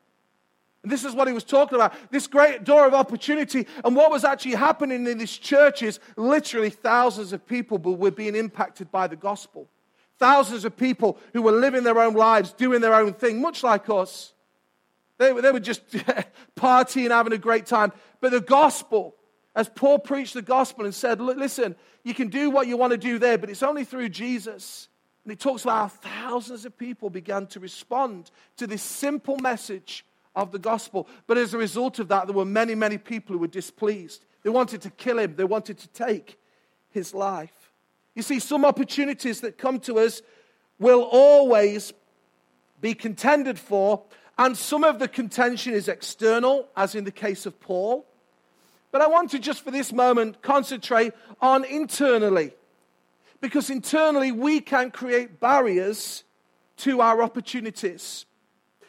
And 0.82 0.92
this 0.92 1.02
is 1.06 1.14
what 1.14 1.28
he 1.28 1.32
was 1.32 1.44
talking 1.44 1.76
about 1.76 1.94
this 2.10 2.26
great 2.26 2.62
door 2.62 2.86
of 2.86 2.92
opportunity. 2.92 3.66
And 3.82 3.96
what 3.96 4.10
was 4.10 4.22
actually 4.22 4.56
happening 4.56 5.06
in 5.06 5.16
these 5.16 5.38
churches, 5.38 5.98
literally 6.14 6.68
thousands 6.68 7.32
of 7.32 7.46
people 7.46 7.78
were 7.78 8.10
being 8.10 8.36
impacted 8.36 8.92
by 8.92 9.06
the 9.06 9.16
gospel. 9.16 9.66
Thousands 10.24 10.64
of 10.64 10.74
people 10.74 11.18
who 11.34 11.42
were 11.42 11.52
living 11.52 11.84
their 11.84 11.98
own 11.98 12.14
lives, 12.14 12.54
doing 12.54 12.80
their 12.80 12.94
own 12.94 13.12
thing, 13.12 13.42
much 13.42 13.62
like 13.62 13.90
us. 13.90 14.32
They, 15.18 15.38
they 15.38 15.52
were 15.52 15.60
just 15.60 15.86
partying, 16.56 17.10
having 17.10 17.34
a 17.34 17.38
great 17.38 17.66
time. 17.66 17.92
But 18.22 18.30
the 18.30 18.40
gospel, 18.40 19.16
as 19.54 19.68
Paul 19.68 19.98
preached 19.98 20.32
the 20.32 20.40
gospel 20.40 20.86
and 20.86 20.94
said, 20.94 21.20
listen, 21.20 21.76
you 22.04 22.14
can 22.14 22.28
do 22.28 22.48
what 22.48 22.66
you 22.66 22.78
want 22.78 22.92
to 22.92 22.96
do 22.96 23.18
there, 23.18 23.36
but 23.36 23.50
it's 23.50 23.62
only 23.62 23.84
through 23.84 24.08
Jesus. 24.08 24.88
And 25.24 25.30
he 25.30 25.36
talks 25.36 25.64
about 25.64 25.74
how 25.74 25.88
thousands 25.88 26.64
of 26.64 26.78
people 26.78 27.10
began 27.10 27.46
to 27.48 27.60
respond 27.60 28.30
to 28.56 28.66
this 28.66 28.80
simple 28.80 29.36
message 29.42 30.06
of 30.34 30.52
the 30.52 30.58
gospel. 30.58 31.06
But 31.26 31.36
as 31.36 31.52
a 31.52 31.58
result 31.58 31.98
of 31.98 32.08
that, 32.08 32.28
there 32.28 32.34
were 32.34 32.46
many, 32.46 32.74
many 32.74 32.96
people 32.96 33.34
who 33.34 33.40
were 33.40 33.46
displeased. 33.46 34.24
They 34.42 34.48
wanted 34.48 34.80
to 34.80 34.90
kill 34.90 35.18
him, 35.18 35.36
they 35.36 35.44
wanted 35.44 35.76
to 35.80 35.88
take 35.88 36.38
his 36.88 37.12
life. 37.12 37.63
You 38.14 38.22
see, 38.22 38.38
some 38.38 38.64
opportunities 38.64 39.40
that 39.40 39.58
come 39.58 39.80
to 39.80 39.98
us 39.98 40.22
will 40.78 41.02
always 41.02 41.92
be 42.80 42.94
contended 42.94 43.58
for, 43.58 44.02
and 44.38 44.56
some 44.56 44.84
of 44.84 44.98
the 44.98 45.08
contention 45.08 45.72
is 45.72 45.88
external, 45.88 46.68
as 46.76 46.94
in 46.94 47.04
the 47.04 47.12
case 47.12 47.46
of 47.46 47.58
Paul. 47.60 48.06
But 48.92 49.00
I 49.00 49.06
want 49.08 49.30
to 49.32 49.38
just 49.38 49.62
for 49.62 49.70
this 49.70 49.92
moment 49.92 50.42
concentrate 50.42 51.14
on 51.40 51.64
internally. 51.64 52.52
Because 53.40 53.68
internally, 53.68 54.32
we 54.32 54.60
can 54.60 54.90
create 54.90 55.40
barriers 55.40 56.24
to 56.78 57.00
our 57.00 57.22
opportunities. 57.22 58.26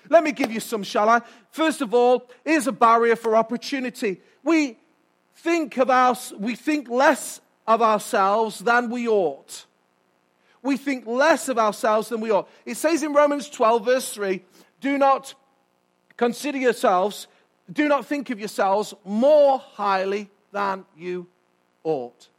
Let 0.09 0.23
me 0.23 0.31
give 0.31 0.51
you 0.51 0.59
some, 0.59 0.83
shall 0.83 1.09
I? 1.09 1.21
First 1.51 1.81
of 1.81 1.93
all, 1.93 2.29
here's 2.43 2.67
a 2.67 2.71
barrier 2.71 3.15
for 3.15 3.35
opportunity. 3.35 4.21
We 4.43 4.77
think 5.37 5.77
of 5.77 5.89
our, 5.89 6.15
we 6.37 6.55
think 6.55 6.89
less 6.89 7.41
of 7.67 7.81
ourselves 7.81 8.59
than 8.59 8.89
we 8.89 9.07
ought. 9.07 9.65
We 10.61 10.77
think 10.77 11.05
less 11.05 11.47
of 11.49 11.59
ourselves 11.59 12.09
than 12.09 12.21
we 12.21 12.31
ought. 12.31 12.49
It 12.65 12.77
says 12.77 13.03
in 13.03 13.13
Romans 13.13 13.49
12, 13.49 13.85
verse 13.85 14.13
3 14.13 14.43
do 14.81 14.97
not 14.97 15.33
consider 16.17 16.57
yourselves, 16.57 17.27
do 17.71 17.87
not 17.87 18.05
think 18.05 18.29
of 18.29 18.39
yourselves 18.39 18.93
more 19.03 19.59
highly 19.59 20.29
than 20.51 20.85
you 20.95 21.27
ought. 21.83 22.29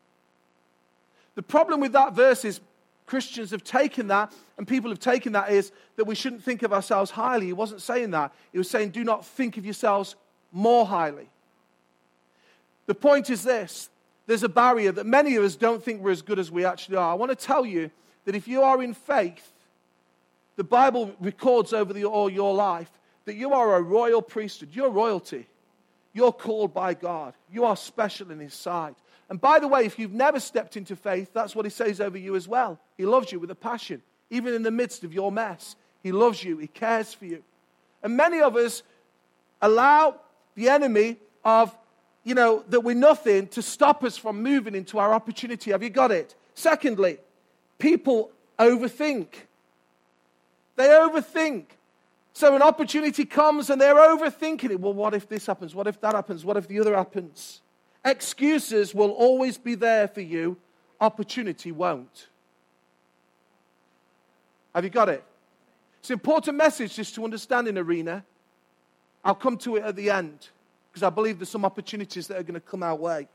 The 1.35 1.43
problem 1.43 1.81
with 1.81 1.93
that 1.93 2.15
verse 2.15 2.45
is 2.45 2.61
Christians 3.07 3.53
have 3.53 3.63
taken 3.63 4.09
that, 4.09 4.33
and 4.59 4.67
people 4.67 4.91
have 4.91 4.99
taken 4.99 5.33
that 5.33 5.51
is 5.51 5.71
that 5.97 6.07
we 6.07 6.15
shouldn't 6.15 6.43
think 6.43 6.63
of 6.63 6.73
ourselves 6.73 7.11
highly. 7.11 7.47
He 7.47 7.53
wasn't 7.53 7.83
saying 7.83 8.11
that. 8.11 8.33
He 8.53 8.59
was 8.59 8.69
saying, 8.69 8.91
do 8.91 9.05
not 9.05 9.25
think 9.25 9.57
of 9.57 9.65
yourselves 9.65 10.17
more 10.51 10.85
highly. 10.87 11.29
The 12.87 12.95
point 12.95 13.31
is 13.31 13.43
this 13.43 13.91
there's 14.27 14.43
a 14.43 14.49
barrier 14.49 14.93
that 14.93 15.07
many 15.07 15.37
of 15.37 15.45
us 15.45 15.57
don't 15.57 15.83
think 15.83 16.03
we're 16.03 16.11
as 16.11 16.23
good 16.23 16.39
as 16.39 16.51
we 16.51 16.65
actually 16.65 16.97
are. 16.97 17.11
I 17.11 17.15
want 17.15 17.31
to 17.31 17.37
tell 17.37 17.65
you 17.65 17.91
that 18.25 18.35
if 18.35 18.49
you 18.49 18.63
are 18.63 18.83
in 18.83 18.95
faith, 18.95 19.53
the 20.57 20.65
Bible 20.65 21.15
records 21.21 21.73
over 21.73 21.93
the, 21.93 22.05
all 22.05 22.31
your 22.31 22.55
life 22.55 22.91
that 23.27 23.37
you 23.37 23.53
are 23.53 23.77
a 23.77 23.83
royal 23.83 24.23
priesthood. 24.23 24.71
You're 24.73 24.91
royalty. 24.91 25.47
You're 26.13 26.33
called 26.33 26.73
by 26.73 26.95
God. 26.95 27.35
You 27.53 27.65
are 27.65 27.77
special 27.77 28.31
in 28.31 28.41
His 28.41 28.55
sight. 28.55 28.97
And 29.29 29.41
by 29.41 29.59
the 29.59 29.69
way, 29.69 29.85
if 29.85 29.99
you've 29.99 30.15
never 30.15 30.41
stepped 30.41 30.77
into 30.77 30.97
faith, 30.97 31.31
that's 31.35 31.55
what 31.55 31.67
He 31.67 31.71
says 31.71 32.01
over 32.01 32.17
you 32.17 32.37
as 32.37 32.49
well. 32.49 32.79
He 32.97 33.05
loves 33.05 33.31
you 33.31 33.39
with 33.39 33.51
a 33.51 33.57
passion, 33.57 34.01
even 34.31 34.55
in 34.55 34.63
the 34.63 34.71
midst 34.71 35.05
of 35.05 35.13
your 35.13 35.31
mess. 35.31 35.77
He 36.03 36.13
loves 36.13 36.43
you, 36.43 36.57
He 36.59 36.69
cares 36.69 37.13
for 37.13 37.27
you. 37.27 37.43
And 38.03 38.17
many 38.17 38.41
of 38.41 38.57
us 38.57 38.83
allow 39.61 40.17
the 40.55 40.69
enemy 40.69 41.17
of, 41.45 41.77
you 42.27 42.35
know, 42.35 42.65
that 42.71 42.81
we're 42.81 42.97
nothing 42.97 43.47
to 43.47 43.63
stop 43.63 44.03
us 44.03 44.17
from 44.17 44.43
moving 44.43 44.75
into 44.75 44.99
our 44.99 45.15
opportunity. 45.15 45.71
Have 45.71 45.85
you 45.85 45.91
got 45.91 46.11
it? 46.11 46.35
Secondly, 46.57 47.19
people 47.79 48.33
overthink. 48.59 49.29
They 50.75 50.89
overthink. 50.89 51.67
So 52.33 52.57
an 52.57 52.63
opportunity 52.63 53.25
comes 53.25 53.71
and 53.71 53.81
they're 53.81 53.95
overthinking 53.95 54.71
it. 54.71 54.81
Well, 54.81 54.93
what 54.93 55.15
if 55.15 55.29
this 55.29 55.47
happens? 55.47 55.73
What 55.73 55.87
if 55.87 56.01
that 56.01 56.17
happens? 56.17 56.45
What 56.45 56.57
if 56.57 56.67
the 56.67 56.81
other 56.81 56.97
happens? 56.97 57.61
Excuses 58.05 58.93
will 58.93 59.11
always 59.11 59.57
be 59.57 59.77
there 59.77 60.09
for 60.09 60.21
you, 60.21 60.57
opportunity 61.01 61.71
won't. 61.71 62.27
Have 64.75 64.83
you 64.83 64.91
got 64.91 65.09
it? 65.09 65.23
It's 66.01 66.11
an 66.11 66.15
important 66.15 66.57
message 66.57 66.97
just 66.97 67.15
to 67.15 67.25
understand 67.25 67.69
in 67.69 67.79
arena. 67.79 68.25
I'll 69.25 69.37
come 69.37 69.57
to 69.59 69.77
it 69.77 69.85
at 69.85 69.95
the 69.95 70.11
end 70.11 70.49
because 70.97 71.07
I 71.07 71.11
believe 71.11 71.39
there's 71.39 71.51
some 71.51 71.67
opportunities 71.67 72.27
that 72.29 72.39
are 72.39 72.43
going 72.43 72.55
to 72.55 72.61
come 72.61 72.83
our 72.83 72.95
way. 72.95 73.29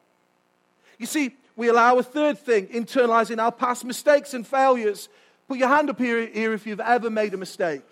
You 0.97 1.06
see, 1.06 1.36
we 1.56 1.67
allow 1.67 1.95
a 2.00 2.02
third 2.02 2.39
thing, 2.39 2.65
internalizing 2.69 3.39
our 3.39 3.52
past 3.52 3.86
mistakes 3.86 4.34
and 4.34 4.47
failures. 4.47 5.10
Put 5.47 5.60
your 5.60 5.67
hand 5.67 5.88
up 5.91 6.00
here, 6.00 6.26
here 6.26 6.54
if 6.54 6.65
you've 6.65 6.80
ever 6.80 7.12
made 7.12 7.36
a 7.36 7.38
mistake. 7.38 7.84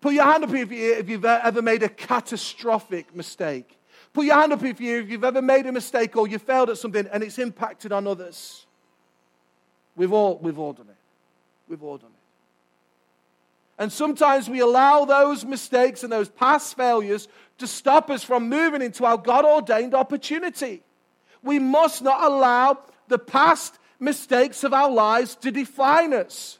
Put 0.00 0.14
your 0.14 0.24
hand 0.24 0.42
up 0.42 0.50
here 0.50 0.66
if 0.98 1.08
you've 1.08 1.24
ever 1.24 1.62
made 1.62 1.84
a 1.84 1.88
catastrophic 1.88 3.14
mistake. 3.14 3.78
Put 4.12 4.26
your 4.26 4.34
hand 4.34 4.52
up 4.52 4.62
you, 4.62 4.98
if 4.98 5.08
you've 5.08 5.22
ever 5.22 5.40
made 5.40 5.66
a 5.66 5.72
mistake 5.72 6.16
or 6.16 6.26
you 6.26 6.40
failed 6.40 6.70
at 6.70 6.78
something 6.78 7.06
and 7.12 7.22
it's 7.22 7.38
impacted 7.38 7.92
on 7.92 8.08
others. 8.08 8.66
We've 9.94 10.12
all, 10.12 10.38
we've 10.42 10.58
all 10.58 10.72
done 10.72 10.88
it. 10.88 10.96
We've 11.68 11.84
all 11.84 11.98
done 11.98 12.10
it. 12.10 12.19
And 13.80 13.90
sometimes 13.90 14.48
we 14.50 14.60
allow 14.60 15.06
those 15.06 15.42
mistakes 15.46 16.02
and 16.02 16.12
those 16.12 16.28
past 16.28 16.76
failures 16.76 17.28
to 17.56 17.66
stop 17.66 18.10
us 18.10 18.22
from 18.22 18.50
moving 18.50 18.82
into 18.82 19.06
our 19.06 19.16
God 19.16 19.46
ordained 19.46 19.94
opportunity. 19.94 20.82
We 21.42 21.58
must 21.58 22.02
not 22.02 22.22
allow 22.22 22.80
the 23.08 23.18
past 23.18 23.78
mistakes 23.98 24.64
of 24.64 24.74
our 24.74 24.90
lives 24.90 25.34
to 25.36 25.50
define 25.50 26.12
us, 26.12 26.58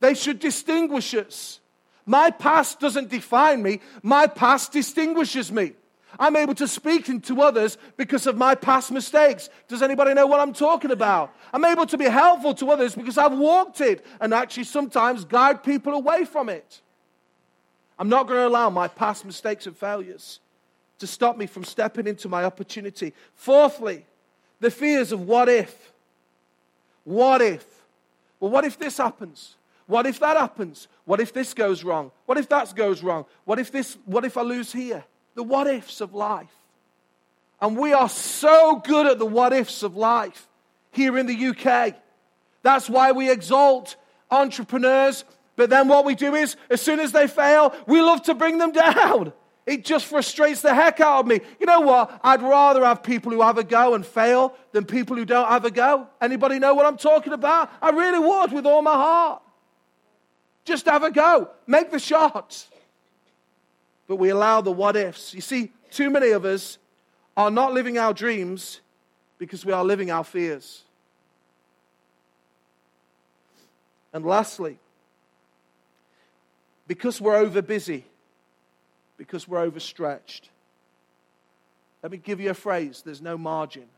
they 0.00 0.14
should 0.14 0.40
distinguish 0.40 1.14
us. 1.14 1.60
My 2.06 2.30
past 2.30 2.80
doesn't 2.80 3.10
define 3.10 3.62
me, 3.62 3.80
my 4.02 4.26
past 4.26 4.72
distinguishes 4.72 5.52
me. 5.52 5.72
I'm 6.18 6.36
able 6.36 6.54
to 6.56 6.68
speak 6.68 7.06
to 7.24 7.42
others 7.42 7.78
because 7.96 8.26
of 8.26 8.36
my 8.36 8.54
past 8.54 8.90
mistakes. 8.90 9.50
Does 9.68 9.82
anybody 9.82 10.14
know 10.14 10.26
what 10.26 10.40
I'm 10.40 10.52
talking 10.52 10.90
about? 10.90 11.34
I'm 11.52 11.64
able 11.64 11.86
to 11.86 11.98
be 11.98 12.06
helpful 12.06 12.54
to 12.54 12.70
others 12.70 12.94
because 12.94 13.18
I've 13.18 13.36
walked 13.36 13.80
it 13.80 14.04
and 14.20 14.32
actually 14.32 14.64
sometimes 14.64 15.24
guide 15.24 15.62
people 15.62 15.94
away 15.94 16.24
from 16.24 16.48
it. 16.48 16.80
I'm 17.98 18.08
not 18.08 18.26
going 18.26 18.40
to 18.40 18.46
allow 18.46 18.70
my 18.70 18.88
past 18.88 19.24
mistakes 19.24 19.66
and 19.66 19.76
failures 19.76 20.40
to 20.98 21.06
stop 21.06 21.36
me 21.36 21.46
from 21.46 21.64
stepping 21.64 22.06
into 22.06 22.28
my 22.28 22.44
opportunity. 22.44 23.12
Fourthly, 23.34 24.06
the 24.60 24.70
fears 24.70 25.12
of 25.12 25.22
what 25.22 25.48
if. 25.48 25.92
What 27.04 27.40
if? 27.40 27.64
Well, 28.40 28.50
what 28.50 28.64
if 28.64 28.78
this 28.78 28.96
happens? 28.98 29.56
What 29.86 30.06
if 30.06 30.18
that 30.20 30.36
happens? 30.36 30.88
What 31.04 31.20
if 31.20 31.32
this 31.32 31.54
goes 31.54 31.84
wrong? 31.84 32.10
What 32.26 32.38
if 32.38 32.48
that 32.48 32.74
goes 32.74 33.02
wrong? 33.02 33.24
What 33.44 33.58
if 33.58 33.70
this, 33.70 33.96
what 34.04 34.24
if 34.24 34.36
I 34.36 34.42
lose 34.42 34.72
here? 34.72 35.04
The 35.36 35.44
what 35.44 35.68
ifs 35.68 36.00
of 36.00 36.12
life. 36.12 36.52
And 37.60 37.78
we 37.78 37.92
are 37.92 38.08
so 38.08 38.76
good 38.84 39.06
at 39.06 39.18
the 39.18 39.26
what 39.26 39.52
ifs 39.52 39.82
of 39.82 39.96
life 39.96 40.48
here 40.90 41.16
in 41.16 41.26
the 41.26 41.46
UK. 41.46 41.94
That's 42.62 42.90
why 42.90 43.12
we 43.12 43.30
exalt 43.30 43.96
entrepreneurs. 44.30 45.24
But 45.54 45.70
then 45.70 45.88
what 45.88 46.04
we 46.04 46.14
do 46.14 46.34
is, 46.34 46.56
as 46.68 46.82
soon 46.82 47.00
as 47.00 47.12
they 47.12 47.28
fail, 47.28 47.74
we 47.86 48.00
love 48.00 48.22
to 48.24 48.34
bring 48.34 48.58
them 48.58 48.72
down. 48.72 49.32
It 49.66 49.84
just 49.84 50.06
frustrates 50.06 50.62
the 50.62 50.74
heck 50.74 51.00
out 51.00 51.20
of 51.20 51.26
me. 51.26 51.40
You 51.58 51.66
know 51.66 51.80
what? 51.80 52.20
I'd 52.22 52.42
rather 52.42 52.84
have 52.84 53.02
people 53.02 53.32
who 53.32 53.42
have 53.42 53.58
a 53.58 53.64
go 53.64 53.94
and 53.94 54.06
fail 54.06 54.54
than 54.72 54.84
people 54.84 55.16
who 55.16 55.24
don't 55.24 55.48
have 55.48 55.64
a 55.64 55.70
go. 55.70 56.06
Anybody 56.20 56.58
know 56.58 56.74
what 56.74 56.86
I'm 56.86 56.96
talking 56.96 57.32
about? 57.32 57.70
I 57.82 57.90
really 57.90 58.20
would 58.20 58.52
with 58.52 58.64
all 58.64 58.80
my 58.80 58.92
heart. 58.92 59.42
Just 60.64 60.86
have 60.86 61.02
a 61.02 61.10
go. 61.10 61.50
Make 61.66 61.90
the 61.90 61.98
shot. 61.98 62.66
But 64.06 64.16
we 64.16 64.30
allow 64.30 64.60
the 64.60 64.72
what 64.72 64.96
ifs. 64.96 65.34
You 65.34 65.40
see, 65.40 65.72
too 65.90 66.10
many 66.10 66.30
of 66.30 66.44
us 66.44 66.78
are 67.36 67.50
not 67.50 67.72
living 67.72 67.98
our 67.98 68.14
dreams 68.14 68.80
because 69.38 69.64
we 69.64 69.72
are 69.72 69.84
living 69.84 70.10
our 70.10 70.24
fears. 70.24 70.84
And 74.12 74.24
lastly, 74.24 74.78
because 76.86 77.20
we're 77.20 77.36
over 77.36 77.60
busy, 77.60 78.06
because 79.16 79.46
we're 79.46 79.60
overstretched. 79.60 80.48
Let 82.02 82.12
me 82.12 82.18
give 82.18 82.40
you 82.40 82.50
a 82.50 82.54
phrase 82.54 83.02
there's 83.04 83.20
no 83.20 83.36
margin. 83.36 83.88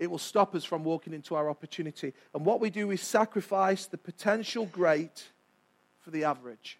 it 0.00 0.10
will 0.10 0.18
stop 0.18 0.54
us 0.54 0.64
from 0.64 0.82
walking 0.82 1.12
into 1.12 1.36
our 1.36 1.48
opportunity. 1.50 2.14
And 2.34 2.44
what 2.44 2.58
we 2.58 2.70
do 2.70 2.90
is 2.90 3.02
sacrifice 3.02 3.84
the 3.84 3.98
potential 3.98 4.64
great 4.64 5.28
for 6.10 6.16
the 6.16 6.24
average. 6.24 6.76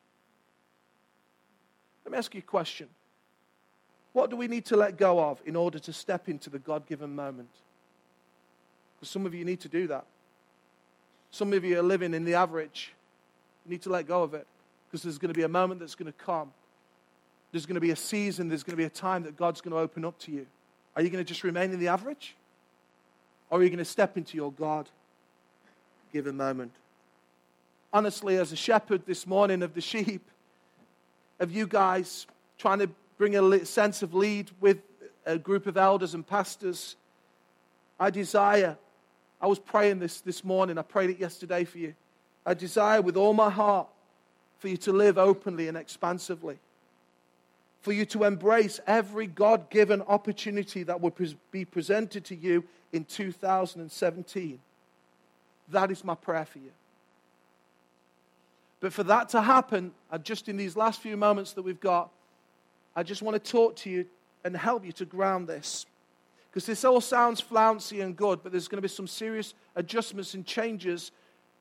Let 2.04 2.12
me 2.12 2.18
ask 2.18 2.34
you 2.34 2.40
a 2.40 2.42
question. 2.42 2.88
What 4.12 4.28
do 4.28 4.36
we 4.36 4.48
need 4.48 4.64
to 4.66 4.76
let 4.76 4.96
go 4.96 5.20
of 5.20 5.40
in 5.46 5.54
order 5.54 5.78
to 5.78 5.92
step 5.92 6.28
into 6.28 6.50
the 6.50 6.58
God 6.58 6.86
given 6.86 7.14
moment? 7.14 7.50
Because 8.96 9.08
some 9.08 9.24
of 9.24 9.34
you 9.34 9.44
need 9.44 9.60
to 9.60 9.68
do 9.68 9.86
that. 9.86 10.04
Some 11.30 11.52
of 11.52 11.64
you 11.64 11.78
are 11.78 11.82
living 11.82 12.12
in 12.12 12.24
the 12.24 12.34
average. 12.34 12.92
You 13.64 13.70
need 13.70 13.82
to 13.82 13.90
let 13.90 14.08
go 14.08 14.24
of 14.24 14.34
it 14.34 14.48
because 14.88 15.04
there's 15.04 15.18
going 15.18 15.32
to 15.32 15.38
be 15.38 15.44
a 15.44 15.48
moment 15.48 15.78
that's 15.78 15.94
going 15.94 16.10
to 16.10 16.18
come. 16.18 16.50
There's 17.52 17.66
going 17.66 17.76
to 17.76 17.80
be 17.80 17.92
a 17.92 17.96
season, 17.96 18.48
there's 18.48 18.64
going 18.64 18.72
to 18.72 18.76
be 18.76 18.84
a 18.84 18.90
time 18.90 19.22
that 19.24 19.36
God's 19.36 19.60
going 19.60 19.72
to 19.72 19.78
open 19.78 20.04
up 20.04 20.18
to 20.20 20.32
you. 20.32 20.46
Are 20.96 21.02
you 21.02 21.08
going 21.08 21.24
to 21.24 21.28
just 21.28 21.44
remain 21.44 21.70
in 21.70 21.78
the 21.78 21.88
average? 21.88 22.34
Or 23.48 23.60
are 23.60 23.62
you 23.62 23.68
going 23.68 23.78
to 23.78 23.84
step 23.84 24.16
into 24.16 24.36
your 24.36 24.50
God 24.50 24.88
given 26.12 26.36
moment? 26.36 26.72
Honestly, 27.92 28.36
as 28.36 28.52
a 28.52 28.56
shepherd 28.56 29.04
this 29.06 29.26
morning 29.26 29.62
of 29.62 29.74
the 29.74 29.80
sheep, 29.80 30.22
of 31.40 31.50
you 31.50 31.66
guys 31.66 32.26
trying 32.58 32.78
to 32.78 32.90
bring 33.18 33.36
a 33.36 33.64
sense 33.64 34.02
of 34.02 34.14
lead 34.14 34.50
with 34.60 34.78
a 35.26 35.38
group 35.38 35.66
of 35.66 35.76
elders 35.76 36.14
and 36.14 36.24
pastors, 36.26 36.96
I 37.98 38.10
desire, 38.10 38.76
I 39.40 39.46
was 39.46 39.58
praying 39.58 39.98
this 39.98 40.20
this 40.20 40.44
morning, 40.44 40.78
I 40.78 40.82
prayed 40.82 41.10
it 41.10 41.18
yesterday 41.18 41.64
for 41.64 41.78
you. 41.78 41.94
I 42.46 42.54
desire 42.54 43.02
with 43.02 43.16
all 43.16 43.34
my 43.34 43.50
heart 43.50 43.88
for 44.58 44.68
you 44.68 44.76
to 44.78 44.92
live 44.92 45.18
openly 45.18 45.68
and 45.68 45.76
expansively, 45.76 46.58
for 47.80 47.92
you 47.92 48.04
to 48.06 48.24
embrace 48.24 48.78
every 48.86 49.26
God 49.26 49.68
given 49.70 50.00
opportunity 50.02 50.82
that 50.84 51.00
will 51.00 51.14
be 51.50 51.64
presented 51.64 52.24
to 52.26 52.36
you 52.36 52.64
in 52.92 53.04
2017. 53.04 54.60
That 55.70 55.90
is 55.90 56.04
my 56.04 56.14
prayer 56.14 56.44
for 56.44 56.58
you. 56.58 56.70
But 58.80 58.92
for 58.92 59.04
that 59.04 59.28
to 59.30 59.42
happen, 59.42 59.92
just 60.22 60.48
in 60.48 60.56
these 60.56 60.76
last 60.76 61.00
few 61.00 61.16
moments 61.16 61.52
that 61.52 61.62
we've 61.62 61.80
got, 61.80 62.10
I 62.96 63.02
just 63.02 63.22
want 63.22 63.42
to 63.42 63.50
talk 63.50 63.76
to 63.76 63.90
you 63.90 64.06
and 64.44 64.56
help 64.56 64.84
you 64.84 64.92
to 64.92 65.04
ground 65.04 65.46
this. 65.46 65.86
Because 66.50 66.66
this 66.66 66.84
all 66.84 67.00
sounds 67.00 67.40
flouncy 67.40 68.00
and 68.00 68.16
good, 68.16 68.42
but 68.42 68.50
there's 68.50 68.66
going 68.66 68.78
to 68.78 68.82
be 68.82 68.88
some 68.88 69.06
serious 69.06 69.54
adjustments 69.76 70.34
and 70.34 70.44
changes 70.44 71.12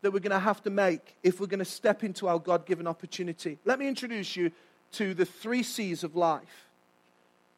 that 0.02 0.12
we're 0.12 0.20
going 0.20 0.32
to 0.32 0.40
have 0.40 0.64
to 0.64 0.70
make 0.70 1.16
if 1.22 1.40
we're 1.40 1.48
going 1.48 1.60
to 1.60 1.66
step 1.66 2.04
into 2.04 2.28
our 2.28 2.40
God 2.40 2.66
given 2.66 2.88
opportunity. 2.88 3.60
Let 3.66 3.78
me 3.80 3.88
introduce 3.88 4.36
you 4.36 4.52
to 4.94 5.14
the 5.14 5.26
three 5.26 5.62
C's 5.62 6.04
of 6.04 6.16
life 6.16 6.70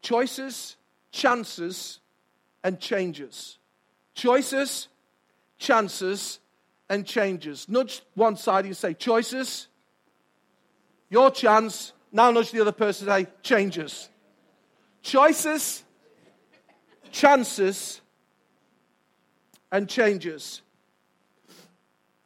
choices, 0.01 0.75
chances, 1.11 1.99
and 2.63 2.79
changes. 2.79 3.59
Choices, 4.13 4.87
chances, 5.57 6.39
and 6.91 7.05
changes. 7.05 7.69
Nudge 7.69 8.01
one 8.15 8.35
side 8.35 8.65
and 8.65 8.75
say, 8.75 8.93
choices, 8.93 9.69
your 11.09 11.31
chance. 11.31 11.93
Now 12.11 12.29
nudge 12.31 12.51
the 12.51 12.59
other 12.59 12.73
person 12.73 13.07
and 13.07 13.25
say, 13.25 13.31
changes. 13.41 14.09
choices, 15.01 15.83
chances, 17.11 18.01
and 19.71 19.87
changes. 19.87 20.61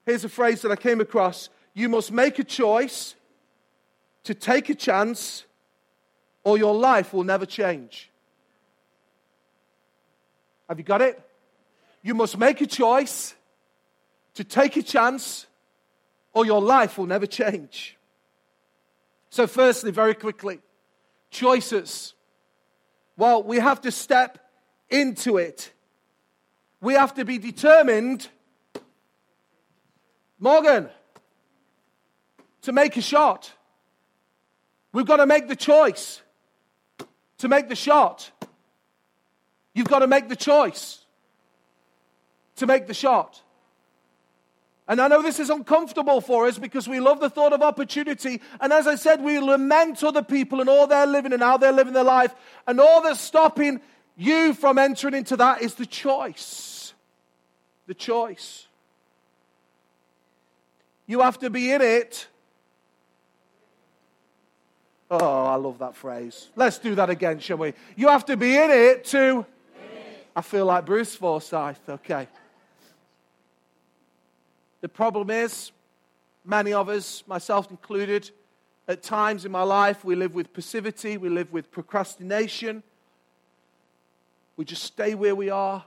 Here's 0.03 0.25
a 0.25 0.29
phrase 0.29 0.63
that 0.63 0.71
I 0.71 0.75
came 0.75 0.99
across 0.99 1.49
you 1.75 1.87
must 1.87 2.11
make 2.11 2.39
a 2.39 2.43
choice 2.43 3.15
to 4.23 4.33
take 4.33 4.69
a 4.69 4.75
chance, 4.75 5.45
or 6.43 6.57
your 6.57 6.73
life 6.73 7.13
will 7.13 7.23
never 7.23 7.45
change. 7.45 8.09
Have 10.67 10.79
you 10.79 10.85
got 10.85 11.03
it? 11.03 11.21
You 12.01 12.15
must 12.15 12.37
make 12.37 12.61
a 12.61 12.65
choice 12.65 13.35
to 14.35 14.43
take 14.43 14.77
a 14.77 14.83
chance, 14.83 15.47
or 16.33 16.45
your 16.45 16.61
life 16.61 16.97
will 16.97 17.07
never 17.07 17.25
change. 17.25 17.97
So, 19.29 19.47
firstly, 19.47 19.91
very 19.91 20.13
quickly, 20.13 20.59
choices. 21.29 22.13
Well, 23.17 23.43
we 23.43 23.59
have 23.59 23.81
to 23.81 23.91
step 23.91 24.39
into 24.89 25.37
it. 25.37 25.71
We 26.81 26.93
have 26.93 27.13
to 27.15 27.25
be 27.25 27.37
determined, 27.37 28.27
Morgan, 30.39 30.89
to 32.63 32.71
make 32.71 32.97
a 32.97 33.01
shot. 33.01 33.51
We've 34.91 35.05
got 35.05 35.17
to 35.17 35.25
make 35.25 35.47
the 35.47 35.55
choice 35.55 36.21
to 37.39 37.47
make 37.47 37.69
the 37.69 37.75
shot. 37.75 38.31
You've 39.73 39.87
got 39.87 39.99
to 39.99 40.07
make 40.07 40.29
the 40.29 40.35
choice 40.35 41.05
to 42.57 42.67
make 42.67 42.87
the 42.87 42.93
shot. 42.93 43.41
And 44.87 45.01
I 45.01 45.07
know 45.07 45.23
this 45.23 45.39
is 45.39 45.49
uncomfortable 45.49 46.21
for 46.21 46.45
us 46.47 46.59
because 46.59 46.87
we 46.87 46.99
love 46.99 47.19
the 47.19 47.29
thought 47.29 47.53
of 47.53 47.63
opportunity. 47.63 48.39
And 48.61 48.71
as 48.71 48.85
I 48.85 48.95
said, 48.95 49.21
we 49.21 49.39
lament 49.39 50.03
other 50.03 50.21
people 50.21 50.61
and 50.61 50.69
all 50.69 50.85
they're 50.85 51.07
living 51.07 51.33
and 51.33 51.41
how 51.41 51.57
they're 51.57 51.71
living 51.71 51.93
their 51.93 52.03
life. 52.03 52.35
And 52.67 52.79
all 52.79 53.01
that's 53.01 53.19
stopping 53.19 53.81
you 54.15 54.53
from 54.53 54.77
entering 54.77 55.15
into 55.15 55.37
that 55.37 55.63
is 55.63 55.73
the 55.73 55.87
choice. 55.87 56.93
The 57.87 57.95
choice. 57.95 58.67
You 61.07 61.21
have 61.21 61.39
to 61.39 61.49
be 61.49 61.71
in 61.71 61.81
it. 61.81 62.27
Oh, 65.09 65.45
I 65.45 65.55
love 65.55 65.79
that 65.79 65.95
phrase. 65.95 66.49
Let's 66.55 66.77
do 66.77 66.95
that 66.95 67.09
again, 67.09 67.39
shall 67.39 67.57
we? 67.57 67.73
You 67.95 68.09
have 68.09 68.25
to 68.25 68.37
be 68.37 68.55
in 68.55 68.69
it 68.69 69.05
to. 69.05 69.45
I 70.35 70.41
feel 70.41 70.65
like 70.65 70.85
Bruce 70.85 71.15
Forsyth. 71.15 71.79
Okay. 71.87 72.27
The 74.85 74.89
problem 74.89 75.31
is, 75.31 75.71
many 76.45 76.71
of 76.71 76.89
us, 76.89 77.23
myself 77.25 77.71
included, 77.71 78.29
at 78.87 79.01
times 79.01 79.43
in 79.43 79.51
my 79.51 79.63
life, 79.63 80.05
we 80.05 80.13
live 80.13 80.35
with 80.35 80.53
passivity, 80.53 81.17
we 81.17 81.27
live 81.27 81.51
with 81.51 81.71
procrastination. 81.71 82.83
We 84.55 84.63
just 84.63 84.83
stay 84.83 85.15
where 85.15 85.33
we 85.33 85.49
are. 85.49 85.83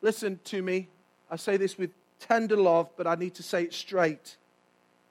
Listen 0.00 0.38
to 0.44 0.62
me. 0.62 0.86
I 1.28 1.34
say 1.34 1.56
this 1.56 1.76
with 1.76 1.90
tender 2.20 2.56
love, 2.56 2.88
but 2.96 3.08
I 3.08 3.16
need 3.16 3.34
to 3.34 3.42
say 3.42 3.64
it 3.64 3.74
straight. 3.74 4.36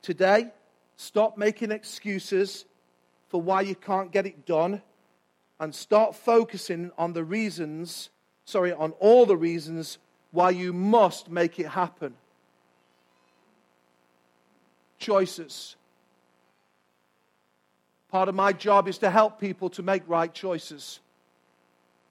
Today, 0.02 0.54
stop 0.96 1.38
making 1.38 1.72
excuses 1.72 2.64
for 3.28 3.42
why 3.42 3.60
you 3.60 3.76
can't 3.76 4.14
get 4.14 4.26
it 4.26 4.46
done 4.46 4.82
and 5.60 5.76
start 5.76 6.16
focusing 6.16 6.90
on 6.98 7.12
the 7.12 7.26
reasons, 7.26 8.12
sorry, 8.46 8.72
on 8.72 8.92
all 9.02 9.26
the 9.26 9.36
reasons 9.36 9.98
why 10.36 10.50
you 10.50 10.74
must 10.74 11.32
make 11.32 11.60
it 11.60 11.68
happen. 11.68 12.14
Choices. 15.00 15.78
Part 18.12 18.28
of 18.30 18.36
my 18.36 18.52
job 18.52 18.88
is 18.88 18.98
to 19.00 19.10
help 19.10 19.40
people 19.40 19.70
to 19.72 19.82
make 19.82 20.04
right 20.08 20.34
choices. 20.34 21.00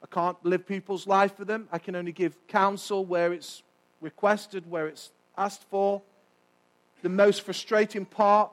I 0.03 0.07
can't 0.07 0.37
live 0.43 0.67
people's 0.67 1.07
life 1.07 1.37
for 1.37 1.45
them. 1.45 1.69
I 1.71 1.79
can 1.79 1.95
only 1.95 2.13
give 2.13 2.35
counsel 2.47 3.05
where 3.05 3.33
it's 3.33 3.63
requested, 4.01 4.69
where 4.71 4.87
it's 4.87 5.13
asked 5.37 5.65
for. 5.71 6.03
The 7.03 7.09
most 7.09 7.43
frustrating 7.43 8.07
part 8.07 8.51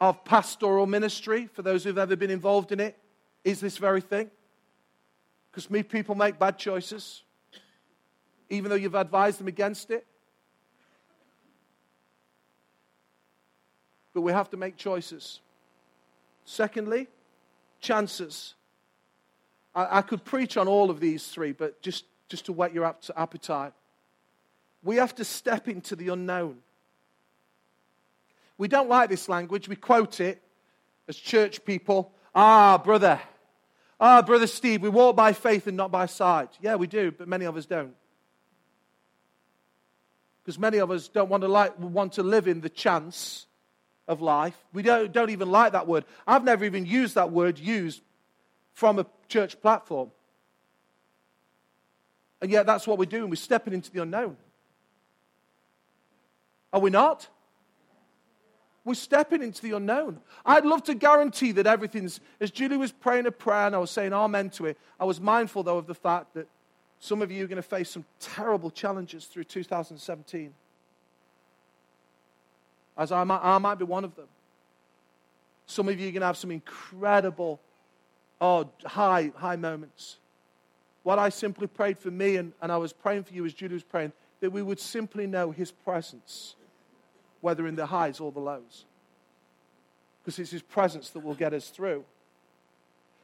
of 0.00 0.22
pastoral 0.24 0.86
ministry, 0.86 1.48
for 1.52 1.62
those 1.62 1.84
who've 1.84 1.98
ever 1.98 2.16
been 2.16 2.30
involved 2.30 2.72
in 2.72 2.80
it, 2.80 2.96
is 3.42 3.60
this 3.60 3.78
very 3.78 4.02
thing. 4.02 4.30
Because 5.50 5.70
me, 5.70 5.82
people 5.82 6.14
make 6.14 6.38
bad 6.38 6.58
choices 6.58 7.22
even 8.50 8.70
though 8.70 8.76
you've 8.76 8.94
advised 8.94 9.40
them 9.40 9.48
against 9.48 9.90
it. 9.90 10.06
But 14.14 14.22
we 14.22 14.32
have 14.32 14.50
to 14.50 14.56
make 14.56 14.76
choices. 14.76 15.40
Secondly, 16.44 17.08
chances. 17.80 18.54
I, 19.74 19.98
I 19.98 20.02
could 20.02 20.24
preach 20.24 20.56
on 20.56 20.68
all 20.68 20.90
of 20.90 21.00
these 21.00 21.26
three, 21.26 21.52
but 21.52 21.82
just, 21.82 22.04
just 22.28 22.46
to 22.46 22.52
whet 22.52 22.72
your 22.72 22.94
appetite. 23.16 23.72
We 24.82 24.96
have 24.96 25.14
to 25.16 25.24
step 25.24 25.68
into 25.68 25.96
the 25.96 26.08
unknown. 26.08 26.58
We 28.58 28.68
don't 28.68 28.88
like 28.88 29.10
this 29.10 29.28
language. 29.28 29.68
We 29.68 29.76
quote 29.76 30.20
it 30.20 30.40
as 31.08 31.16
church 31.16 31.64
people. 31.64 32.12
Ah, 32.34 32.78
brother. 32.78 33.20
Ah, 34.00 34.22
brother 34.22 34.46
Steve, 34.46 34.82
we 34.82 34.88
walk 34.88 35.16
by 35.16 35.32
faith 35.32 35.66
and 35.66 35.76
not 35.76 35.90
by 35.90 36.06
sight. 36.06 36.50
Yeah, 36.60 36.76
we 36.76 36.86
do, 36.86 37.10
but 37.10 37.28
many 37.28 37.44
of 37.44 37.56
us 37.56 37.66
don't 37.66 37.94
because 40.46 40.60
many 40.60 40.78
of 40.78 40.92
us 40.92 41.08
don't 41.08 41.28
want 41.28 41.40
to, 41.40 41.48
like, 41.48 41.76
want 41.76 42.12
to 42.12 42.22
live 42.22 42.46
in 42.46 42.60
the 42.60 42.68
chance 42.68 43.46
of 44.06 44.22
life. 44.22 44.56
We 44.72 44.84
don't, 44.84 45.10
don't 45.10 45.30
even 45.30 45.50
like 45.50 45.72
that 45.72 45.88
word. 45.88 46.04
I've 46.24 46.44
never 46.44 46.64
even 46.64 46.86
used 46.86 47.16
that 47.16 47.32
word 47.32 47.58
used 47.58 48.00
from 48.72 49.00
a 49.00 49.06
church 49.26 49.60
platform. 49.60 50.12
And 52.40 52.48
yet 52.48 52.64
that's 52.64 52.86
what 52.86 52.96
we're 52.96 53.06
doing. 53.06 53.28
We're 53.28 53.34
stepping 53.34 53.74
into 53.74 53.90
the 53.90 54.02
unknown. 54.02 54.36
Are 56.72 56.78
we 56.78 56.90
not? 56.90 57.26
We're 58.84 58.94
stepping 58.94 59.42
into 59.42 59.62
the 59.62 59.72
unknown. 59.72 60.20
I'd 60.44 60.64
love 60.64 60.84
to 60.84 60.94
guarantee 60.94 61.50
that 61.52 61.66
everything's, 61.66 62.20
as 62.40 62.52
Julie 62.52 62.76
was 62.76 62.92
praying 62.92 63.26
a 63.26 63.32
prayer 63.32 63.66
and 63.66 63.74
I 63.74 63.78
was 63.78 63.90
saying 63.90 64.12
amen 64.12 64.50
to 64.50 64.66
it, 64.66 64.78
I 65.00 65.06
was 65.06 65.20
mindful, 65.20 65.64
though, 65.64 65.78
of 65.78 65.88
the 65.88 65.94
fact 65.96 66.34
that 66.34 66.46
some 67.00 67.22
of 67.22 67.30
you 67.30 67.44
are 67.44 67.46
going 67.46 67.56
to 67.56 67.62
face 67.62 67.90
some 67.90 68.04
terrible 68.20 68.70
challenges 68.70 69.26
through 69.26 69.44
2017. 69.44 70.52
As 72.96 73.12
I 73.12 73.24
might, 73.24 73.40
I 73.42 73.58
might 73.58 73.78
be 73.78 73.84
one 73.84 74.04
of 74.04 74.16
them. 74.16 74.26
Some 75.66 75.88
of 75.88 76.00
you 76.00 76.08
are 76.08 76.12
going 76.12 76.20
to 76.20 76.26
have 76.26 76.36
some 76.36 76.50
incredible, 76.50 77.60
oh, 78.40 78.70
high, 78.84 79.32
high 79.36 79.56
moments. 79.56 80.16
What 81.02 81.18
I 81.18 81.28
simply 81.28 81.66
prayed 81.66 81.98
for 81.98 82.10
me, 82.10 82.36
and, 82.36 82.52
and 82.62 82.72
I 82.72 82.78
was 82.78 82.92
praying 82.92 83.24
for 83.24 83.34
you 83.34 83.44
as 83.44 83.52
Judah 83.52 83.74
was 83.74 83.82
praying, 83.82 84.12
that 84.40 84.50
we 84.50 84.62
would 84.62 84.80
simply 84.80 85.26
know 85.26 85.50
his 85.50 85.70
presence, 85.70 86.56
whether 87.40 87.66
in 87.66 87.76
the 87.76 87.86
highs 87.86 88.20
or 88.20 88.32
the 88.32 88.40
lows. 88.40 88.84
Because 90.22 90.38
it's 90.38 90.50
his 90.50 90.62
presence 90.62 91.10
that 91.10 91.20
will 91.20 91.34
get 91.34 91.52
us 91.52 91.68
through. 91.68 92.04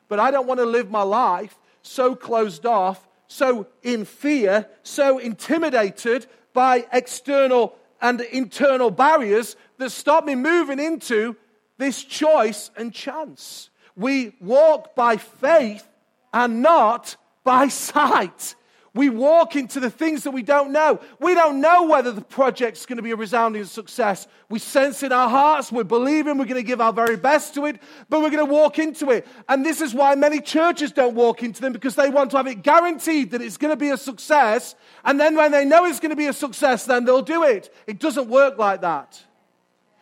But 0.09 0.21
I 0.21 0.31
don't 0.31 0.47
want 0.47 0.61
to 0.61 0.67
live 0.67 0.91
my 0.91 1.03
life 1.03 1.57
so 1.83 2.15
closed 2.15 2.67
off 2.67 3.07
so 3.33 3.67
in 3.83 4.05
fear, 4.05 4.67
so 4.83 5.19
intimidated 5.19 6.27
by 6.53 6.87
external 6.93 7.75
and 8.01 8.21
internal 8.21 8.91
barriers 8.91 9.57
that 9.79 9.91
stop 9.91 10.25
me 10.25 10.35
moving 10.35 10.79
into 10.79 11.35
this 11.79 12.05
choice 12.05 12.71
and 12.77 12.93
chance. 12.93 13.71
We 13.97 14.35
walk 14.41 14.95
by 14.95 15.17
faith 15.17 15.89
and 16.33 16.61
not 16.61 17.17
by 17.43 17.69
sight. 17.89 18.55
We 18.95 19.09
walk 19.09 19.57
into 19.57 19.81
the 19.81 19.89
things 19.89 20.25
that 20.25 20.33
we 20.33 20.43
don't 20.43 20.71
know. 20.71 21.01
We 21.19 21.35
don't 21.35 21.63
know 21.63 21.85
whether 21.85 22.13
the 22.13 22.21
project's 22.21 22.85
going 22.85 22.99
to 22.99 23.03
be 23.03 23.13
a 23.13 23.17
resounding 23.17 23.65
success. 23.65 24.29
We 24.51 24.59
sense 24.59 25.03
in 25.03 25.13
our 25.13 25.31
hearts, 25.31 25.73
we're 25.73 25.85
believing, 25.85 26.37
we're 26.37 26.45
going 26.45 26.57
to 26.57 26.63
give 26.63 26.83
our 26.83 26.93
very 26.93 27.17
best 27.17 27.55
to 27.55 27.65
it, 27.65 27.81
but 28.11 28.21
we're 28.21 28.29
going 28.29 28.47
to 28.47 28.53
walk 28.53 28.79
into 28.79 29.11
it. 29.11 29.27
And 29.49 29.65
this 29.65 29.81
is 29.81 29.95
why 29.95 30.15
many 30.15 30.43
churches 30.43 30.93
don't 30.93 31.15
walk 31.15 31.43
into 31.43 31.63
them 31.63 31.73
because 31.73 31.95
they 31.95 32.11
want 32.11 32.33
to 32.33 32.37
have 32.37 32.47
it 32.47 32.63
guaranteed 32.63 33.31
that 33.31 33.41
it's 33.41 33.57
going 33.57 33.73
to 33.73 33.79
be 33.79 33.89
a 33.89 33.97
success. 33.97 34.75
And 35.07 35.19
then 35.19 35.37
when 35.37 35.53
they 35.53 35.65
know 35.65 35.87
it's 35.87 36.01
going 36.01 36.11
to 36.11 36.17
be 36.17 36.27
a 36.27 36.35
success, 36.35 36.85
then 36.85 37.07
they'll 37.07 37.23
do 37.23 37.45
it. 37.45 37.75
It 37.87 37.99
doesn't 37.99 38.29
work 38.29 38.59
like 38.59 38.83
that. 38.83 39.23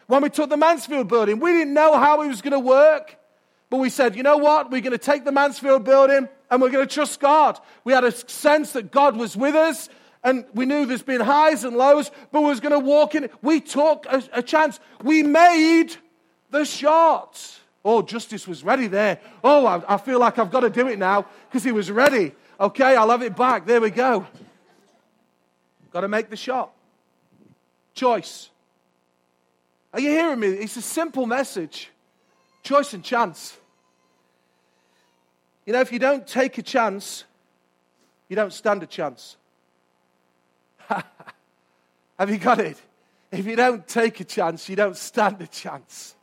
When 0.08 0.20
we 0.20 0.30
took 0.30 0.50
the 0.50 0.56
Mansfield 0.56 1.06
building, 1.06 1.38
we 1.38 1.52
didn't 1.52 1.74
know 1.74 1.96
how 1.96 2.22
it 2.22 2.26
was 2.26 2.42
going 2.42 2.54
to 2.54 2.58
work. 2.58 3.19
But 3.70 3.78
we 3.78 3.88
said, 3.88 4.16
you 4.16 4.24
know 4.24 4.36
what? 4.36 4.70
We're 4.70 4.80
going 4.80 4.92
to 4.92 4.98
take 4.98 5.24
the 5.24 5.32
Mansfield 5.32 5.84
building 5.84 6.28
and 6.50 6.60
we're 6.60 6.70
going 6.70 6.86
to 6.86 6.92
trust 6.92 7.20
God. 7.20 7.58
We 7.84 7.92
had 7.92 8.02
a 8.02 8.10
sense 8.10 8.72
that 8.72 8.90
God 8.90 9.16
was 9.16 9.36
with 9.36 9.54
us 9.54 9.88
and 10.24 10.44
we 10.52 10.66
knew 10.66 10.84
there's 10.84 11.02
been 11.02 11.20
highs 11.20 11.62
and 11.64 11.76
lows, 11.76 12.10
but 12.32 12.42
we 12.42 12.48
was 12.48 12.60
going 12.60 12.72
to 12.72 12.80
walk 12.80 13.14
in. 13.14 13.30
We 13.40 13.60
took 13.60 14.06
a, 14.06 14.22
a 14.32 14.42
chance. 14.42 14.80
We 15.02 15.22
made 15.22 15.90
the 16.50 16.64
shot. 16.64 17.58
Oh, 17.84 18.02
justice 18.02 18.46
was 18.46 18.64
ready 18.64 18.88
there. 18.88 19.20
Oh, 19.42 19.64
I, 19.64 19.94
I 19.94 19.96
feel 19.98 20.18
like 20.18 20.38
I've 20.38 20.50
got 20.50 20.60
to 20.60 20.70
do 20.70 20.88
it 20.88 20.98
now 20.98 21.26
because 21.48 21.62
he 21.62 21.72
was 21.72 21.90
ready. 21.90 22.32
Okay, 22.58 22.96
I'll 22.96 23.08
have 23.08 23.22
it 23.22 23.36
back. 23.36 23.66
There 23.66 23.80
we 23.80 23.90
go. 23.90 24.26
Got 25.92 26.02
to 26.02 26.08
make 26.08 26.28
the 26.28 26.36
shot. 26.36 26.72
Choice. 27.94 28.50
Are 29.92 30.00
you 30.00 30.10
hearing 30.10 30.40
me? 30.40 30.48
It's 30.48 30.76
a 30.76 30.82
simple 30.82 31.26
message 31.26 31.88
choice 32.62 32.92
and 32.92 33.02
chance. 33.02 33.56
You 35.70 35.74
know, 35.74 35.82
if 35.82 35.92
you 35.92 36.00
don't 36.00 36.26
take 36.26 36.58
a 36.58 36.62
chance, 36.62 37.22
you 38.28 38.34
don't 38.34 38.52
stand 38.52 38.82
a 38.82 38.88
chance. 38.88 39.36
Have 40.88 42.28
you 42.28 42.38
got 42.38 42.58
it? 42.58 42.76
If 43.30 43.46
you 43.46 43.54
don't 43.54 43.86
take 43.86 44.18
a 44.18 44.24
chance, 44.24 44.68
you 44.68 44.74
don't 44.74 44.96
stand 44.96 45.40
a 45.40 45.46
chance. 45.46 46.16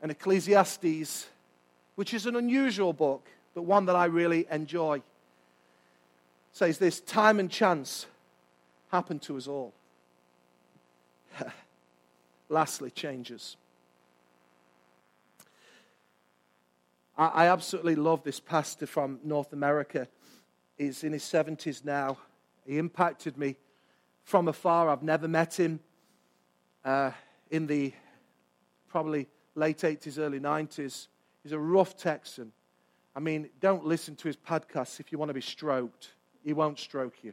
And 0.00 0.10
Ecclesiastes, 0.10 1.26
which 1.94 2.14
is 2.14 2.24
an 2.24 2.36
unusual 2.36 2.94
book, 2.94 3.28
but 3.54 3.64
one 3.64 3.84
that 3.84 3.96
I 3.96 4.06
really 4.06 4.46
enjoy, 4.50 5.02
says 6.54 6.78
this 6.78 7.00
time 7.00 7.38
and 7.38 7.50
chance 7.50 8.06
happen 8.90 9.18
to 9.18 9.36
us 9.36 9.46
all. 9.46 9.74
Lastly, 12.48 12.90
changes. 12.90 13.58
I, 17.18 17.26
I 17.26 17.46
absolutely 17.48 17.96
love 17.96 18.22
this 18.22 18.40
pastor 18.40 18.86
from 18.86 19.18
North 19.24 19.52
America. 19.52 20.08
He's 20.78 21.02
in 21.02 21.12
his 21.12 21.24
70s 21.24 21.84
now. 21.84 22.16
He 22.64 22.78
impacted 22.78 23.36
me 23.36 23.56
from 24.22 24.48
afar. 24.48 24.88
I've 24.88 25.02
never 25.02 25.26
met 25.26 25.58
him 25.58 25.80
uh, 26.84 27.10
in 27.50 27.66
the 27.66 27.92
probably 28.88 29.26
late 29.54 29.78
80s, 29.78 30.18
early 30.18 30.38
90s. 30.38 31.08
He's 31.42 31.52
a 31.52 31.58
rough 31.58 31.96
Texan. 31.96 32.52
I 33.16 33.20
mean, 33.20 33.50
don't 33.60 33.84
listen 33.84 34.14
to 34.16 34.28
his 34.28 34.36
podcasts 34.36 35.00
if 35.00 35.10
you 35.10 35.18
want 35.18 35.30
to 35.30 35.34
be 35.34 35.40
stroked. 35.40 36.12
He 36.44 36.52
won't 36.52 36.78
stroke 36.78 37.24
you. 37.24 37.32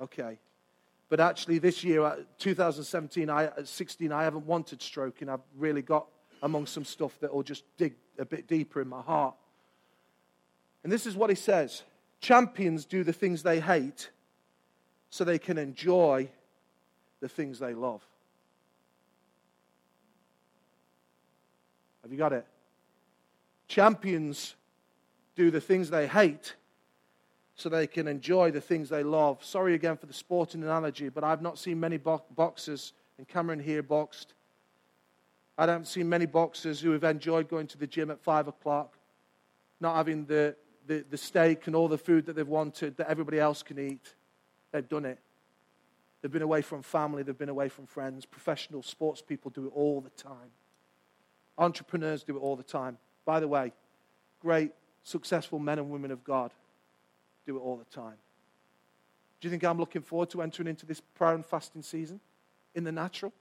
Okay. 0.00 0.38
But 1.08 1.20
actually, 1.20 1.58
this 1.58 1.82
year, 1.84 2.02
uh, 2.02 2.16
2017, 2.38 3.28
I, 3.28 3.50
16, 3.64 4.12
I 4.12 4.22
haven't 4.22 4.46
wanted 4.46 4.80
stroking. 4.80 5.28
I've 5.28 5.40
really 5.56 5.82
got 5.82 6.06
among 6.42 6.66
some 6.66 6.84
stuff 6.84 7.18
that 7.20 7.34
will 7.34 7.42
just 7.42 7.64
dig 7.76 7.94
a 8.18 8.24
bit 8.24 8.46
deeper 8.46 8.80
in 8.80 8.88
my 8.88 9.00
heart. 9.00 9.34
And 10.84 10.92
this 10.92 11.06
is 11.06 11.16
what 11.16 11.30
he 11.30 11.36
says 11.36 11.82
Champions 12.20 12.84
do 12.84 13.04
the 13.04 13.12
things 13.12 13.42
they 13.42 13.60
hate 13.60 14.10
so 15.10 15.24
they 15.24 15.38
can 15.38 15.58
enjoy 15.58 16.28
the 17.20 17.28
things 17.28 17.58
they 17.58 17.74
love. 17.74 18.02
Have 22.02 22.10
you 22.10 22.18
got 22.18 22.32
it? 22.32 22.46
Champions 23.68 24.54
do 25.36 25.50
the 25.50 25.60
things 25.60 25.88
they 25.88 26.06
hate 26.06 26.54
so 27.54 27.68
they 27.68 27.86
can 27.86 28.08
enjoy 28.08 28.50
the 28.50 28.60
things 28.60 28.88
they 28.88 29.02
love. 29.02 29.42
Sorry 29.44 29.74
again 29.74 29.96
for 29.96 30.06
the 30.06 30.12
sporting 30.12 30.62
analogy, 30.62 31.08
but 31.08 31.24
I've 31.24 31.42
not 31.42 31.58
seen 31.58 31.78
many 31.78 31.96
bo- 31.96 32.24
boxers, 32.34 32.92
and 33.18 33.28
Cameron 33.28 33.60
here 33.60 33.82
boxed. 33.82 34.34
I 35.58 35.66
don't 35.66 35.86
see 35.86 36.02
many 36.02 36.26
boxers 36.26 36.80
who 36.80 36.92
have 36.92 37.04
enjoyed 37.04 37.48
going 37.48 37.66
to 37.68 37.78
the 37.78 37.86
gym 37.86 38.10
at 38.10 38.20
five 38.20 38.48
o'clock, 38.48 38.96
not 39.80 39.96
having 39.96 40.24
the, 40.24 40.56
the, 40.86 41.04
the 41.10 41.16
steak 41.16 41.66
and 41.66 41.76
all 41.76 41.88
the 41.88 41.98
food 41.98 42.26
that 42.26 42.36
they've 42.36 42.48
wanted 42.48 42.96
that 42.96 43.08
everybody 43.08 43.38
else 43.38 43.62
can 43.62 43.78
eat. 43.78 44.14
They've 44.72 44.88
done 44.88 45.04
it. 45.04 45.18
They've 46.20 46.32
been 46.32 46.42
away 46.42 46.62
from 46.62 46.82
family, 46.82 47.22
they've 47.22 47.36
been 47.36 47.48
away 47.48 47.68
from 47.68 47.86
friends. 47.86 48.24
Professional 48.24 48.82
sports 48.82 49.20
people 49.20 49.50
do 49.50 49.66
it 49.66 49.72
all 49.74 50.00
the 50.00 50.10
time. 50.10 50.52
Entrepreneurs 51.58 52.22
do 52.22 52.36
it 52.36 52.40
all 52.40 52.56
the 52.56 52.62
time. 52.62 52.96
By 53.24 53.40
the 53.40 53.48
way, 53.48 53.72
great, 54.40 54.72
successful 55.02 55.58
men 55.58 55.78
and 55.78 55.90
women 55.90 56.10
of 56.10 56.24
God 56.24 56.52
do 57.44 57.56
it 57.56 57.60
all 57.60 57.76
the 57.76 57.84
time. 57.84 58.14
Do 59.40 59.48
you 59.48 59.50
think 59.50 59.64
I'm 59.64 59.78
looking 59.78 60.02
forward 60.02 60.30
to 60.30 60.42
entering 60.42 60.68
into 60.68 60.86
this 60.86 61.00
prayer 61.00 61.34
and 61.34 61.44
fasting 61.44 61.82
season 61.82 62.20
in 62.76 62.84
the 62.84 62.92
natural? 62.92 63.32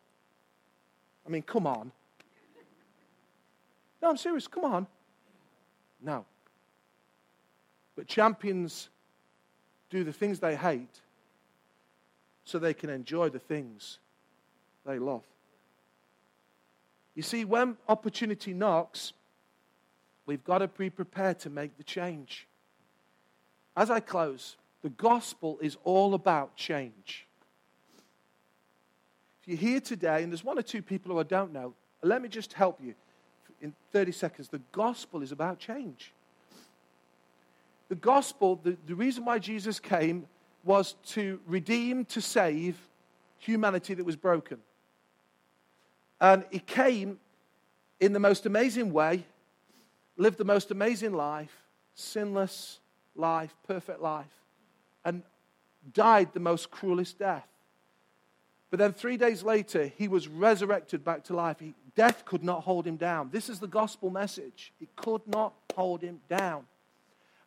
I 1.26 1.30
mean, 1.30 1.44
come 1.44 1.68
on. 1.68 1.92
No, 4.02 4.10
I'm 4.10 4.18
serious. 4.18 4.48
Come 4.48 4.66
on. 4.66 4.88
No. 6.02 6.26
But 7.96 8.08
champions 8.08 8.90
do 9.90 10.04
the 10.04 10.14
things 10.14 10.40
they 10.40 10.56
hate 10.56 11.02
so 12.46 12.58
they 12.58 12.74
can 12.74 12.90
enjoy 12.90 13.30
the 13.30 13.40
things 13.40 14.00
they 14.86 14.98
love. 14.98 15.24
You 17.14 17.22
see, 17.22 17.46
when 17.46 17.78
opportunity 17.88 18.54
knocks, 18.54 19.14
we've 20.26 20.44
got 20.44 20.60
to 20.60 20.68
be 20.68 20.90
prepared 20.90 21.40
to 21.40 21.50
make 21.50 21.78
the 21.78 21.84
change. 21.84 22.48
As 23.76 23.92
I 23.92 24.00
close, 24.00 24.56
the 24.82 24.90
gospel 24.90 25.60
is 25.62 25.78
all 25.84 26.14
about 26.14 26.56
change. 26.56 27.28
If 29.42 29.48
you're 29.48 29.58
here 29.58 29.80
today 29.82 30.24
and 30.24 30.32
there's 30.32 30.44
one 30.44 30.58
or 30.58 30.62
two 30.64 30.82
people 30.82 31.12
who 31.12 31.20
I 31.20 31.24
don't 31.24 31.52
know, 31.52 31.74
let 32.02 32.22
me 32.22 32.30
just 32.30 32.54
help 32.54 32.80
you 32.82 32.96
in 33.62 33.74
30 33.92 34.12
seconds. 34.12 34.50
The 34.50 34.62
gospel 34.72 35.22
is 35.22 35.32
about 35.32 35.60
change. 35.60 36.14
The 37.90 37.96
gospel, 37.96 38.60
the, 38.64 38.78
the 38.86 38.96
reason 38.96 39.26
why 39.26 39.40
Jesus 39.40 39.80
came 39.80 40.26
was 40.64 40.96
to 41.08 41.40
redeem, 41.46 42.06
to 42.06 42.22
save 42.22 42.78
humanity 43.40 43.94
that 43.94 44.06
was 44.06 44.16
broken. 44.16 44.60
And 46.20 46.46
he 46.52 46.60
came 46.60 47.20
in 48.00 48.14
the 48.14 48.20
most 48.20 48.46
amazing 48.46 48.94
way, 48.94 49.26
lived 50.18 50.38
the 50.38 50.46
most 50.46 50.72
amazing 50.72 51.14
life, 51.14 51.56
sinless 51.96 52.80
life, 53.16 53.54
perfect 53.68 54.02
life, 54.02 54.34
and 55.04 55.24
died 55.94 56.30
the 56.34 56.40
most 56.40 56.72
cruelest 56.72 57.20
death. 57.20 57.48
But 58.70 58.80
then 58.80 58.94
three 58.94 59.18
days 59.18 59.44
later, 59.44 59.92
he 59.98 60.08
was 60.08 60.28
resurrected 60.28 61.04
back 61.04 61.26
to 61.26 61.36
life. 61.36 61.60
He, 61.60 61.74
death 61.96 62.26
could 62.26 62.44
not 62.44 62.64
hold 62.64 62.86
him 62.86 62.98
down. 62.98 63.30
This 63.32 63.50
is 63.50 63.60
the 63.60 63.68
gospel 63.68 64.10
message. 64.10 64.72
It 64.80 64.96
could 64.96 65.22
not 65.28 65.54
hold 65.76 66.02
him 66.02 66.20
down. 66.30 66.66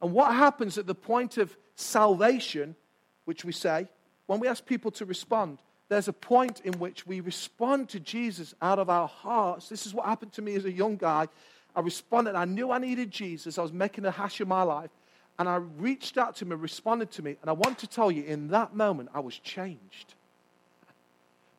And 0.00 0.12
what 0.12 0.34
happens 0.34 0.76
at 0.78 0.86
the 0.86 0.94
point 0.94 1.38
of 1.38 1.56
salvation, 1.76 2.76
which 3.24 3.44
we 3.44 3.52
say, 3.52 3.88
when 4.26 4.40
we 4.40 4.48
ask 4.48 4.64
people 4.64 4.90
to 4.92 5.04
respond, 5.04 5.58
there's 5.88 6.08
a 6.08 6.12
point 6.12 6.60
in 6.64 6.78
which 6.78 7.06
we 7.06 7.20
respond 7.20 7.88
to 7.90 8.00
Jesus 8.00 8.54
out 8.62 8.78
of 8.78 8.88
our 8.88 9.08
hearts. 9.08 9.68
This 9.68 9.86
is 9.86 9.94
what 9.94 10.06
happened 10.06 10.32
to 10.32 10.42
me 10.42 10.54
as 10.56 10.64
a 10.64 10.72
young 10.72 10.96
guy. 10.96 11.28
I 11.76 11.80
responded. 11.80 12.34
I 12.34 12.44
knew 12.44 12.70
I 12.70 12.78
needed 12.78 13.10
Jesus. 13.10 13.58
I 13.58 13.62
was 13.62 13.72
making 13.72 14.04
a 14.06 14.10
hash 14.10 14.40
of 14.40 14.48
my 14.48 14.62
life. 14.62 14.90
And 15.38 15.48
I 15.48 15.56
reached 15.56 16.16
out 16.16 16.36
to 16.36 16.44
him 16.44 16.52
and 16.52 16.62
responded 16.62 17.10
to 17.12 17.22
me. 17.22 17.36
And 17.40 17.50
I 17.50 17.52
want 17.52 17.78
to 17.78 17.86
tell 17.86 18.10
you, 18.10 18.22
in 18.22 18.48
that 18.48 18.74
moment, 18.74 19.10
I 19.12 19.20
was 19.20 19.38
changed. 19.38 20.14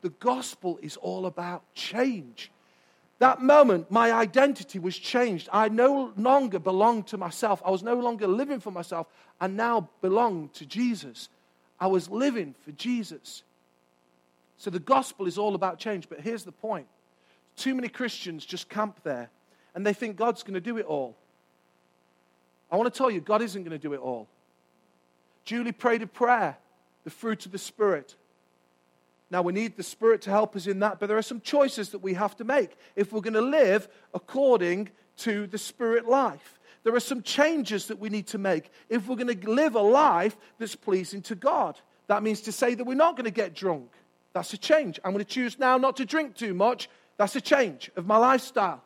The 0.01 0.09
gospel 0.09 0.79
is 0.81 0.97
all 0.97 1.25
about 1.25 1.63
change. 1.73 2.51
That 3.19 3.41
moment, 3.41 3.89
my 3.89 4.11
identity 4.11 4.77
was 4.77 4.97
changed. 4.97 5.47
I 5.51 5.69
no 5.69 6.11
longer 6.17 6.59
belonged 6.59 7.07
to 7.07 7.17
myself. 7.17 7.61
I 7.65 7.71
was 7.71 7.81
no 7.81 7.95
longer 7.95 8.27
living 8.27 8.59
for 8.59 8.71
myself. 8.71 9.07
I 9.39 9.47
now 9.47 9.89
belonged 10.01 10.53
to 10.55 10.65
Jesus. 10.65 11.29
I 11.79 11.87
was 11.87 12.09
living 12.09 12.55
for 12.63 12.71
Jesus. 12.71 13.43
So 14.57 14.69
the 14.69 14.79
gospel 14.79 15.27
is 15.27 15.37
all 15.37 15.55
about 15.55 15.79
change. 15.79 16.09
But 16.09 16.19
here's 16.19 16.43
the 16.43 16.51
point 16.51 16.87
too 17.55 17.73
many 17.73 17.87
Christians 17.87 18.45
just 18.45 18.69
camp 18.69 18.99
there 19.03 19.29
and 19.73 19.85
they 19.85 19.93
think 19.93 20.15
God's 20.15 20.43
going 20.43 20.55
to 20.55 20.61
do 20.61 20.77
it 20.77 20.85
all. 20.85 21.15
I 22.71 22.77
want 22.77 22.91
to 22.91 22.97
tell 22.97 23.11
you, 23.11 23.21
God 23.21 23.41
isn't 23.41 23.63
going 23.63 23.71
to 23.71 23.77
do 23.77 23.93
it 23.93 23.99
all. 23.99 24.27
Julie 25.43 25.71
prayed 25.73 26.01
a 26.01 26.07
prayer, 26.07 26.57
the 27.03 27.09
fruit 27.09 27.45
of 27.45 27.51
the 27.51 27.57
Spirit. 27.57 28.15
Now, 29.31 29.41
we 29.41 29.53
need 29.53 29.75
the 29.75 29.83
Spirit 29.83 30.21
to 30.23 30.29
help 30.29 30.55
us 30.55 30.67
in 30.67 30.79
that, 30.79 30.99
but 30.99 31.07
there 31.07 31.17
are 31.17 31.23
some 31.23 31.41
choices 31.41 31.89
that 31.89 31.99
we 31.99 32.13
have 32.13 32.35
to 32.37 32.43
make 32.43 32.77
if 32.95 33.11
we're 33.11 33.21
going 33.21 33.33
to 33.33 33.41
live 33.41 33.87
according 34.13 34.89
to 35.17 35.47
the 35.47 35.57
Spirit 35.57 36.07
life. 36.07 36.59
There 36.83 36.95
are 36.95 36.99
some 36.99 37.23
changes 37.23 37.87
that 37.87 37.99
we 37.99 38.09
need 38.09 38.27
to 38.27 38.37
make 38.37 38.69
if 38.89 39.07
we're 39.07 39.15
going 39.15 39.35
to 39.35 39.49
live 39.49 39.73
a 39.73 39.81
life 39.81 40.37
that's 40.59 40.75
pleasing 40.75 41.23
to 41.23 41.35
God. 41.35 41.79
That 42.07 42.21
means 42.21 42.41
to 42.41 42.51
say 42.51 42.75
that 42.75 42.83
we're 42.83 42.93
not 42.93 43.15
going 43.15 43.25
to 43.25 43.31
get 43.31 43.55
drunk. 43.55 43.89
That's 44.33 44.53
a 44.53 44.57
change. 44.57 44.99
I'm 45.03 45.11
going 45.11 45.25
to 45.25 45.29
choose 45.29 45.57
now 45.57 45.77
not 45.77 45.97
to 45.97 46.05
drink 46.05 46.35
too 46.35 46.53
much. 46.53 46.87
That's 47.17 47.35
a 47.35 47.41
change 47.41 47.89
of 47.95 48.05
my 48.05 48.17
lifestyle. 48.17 48.83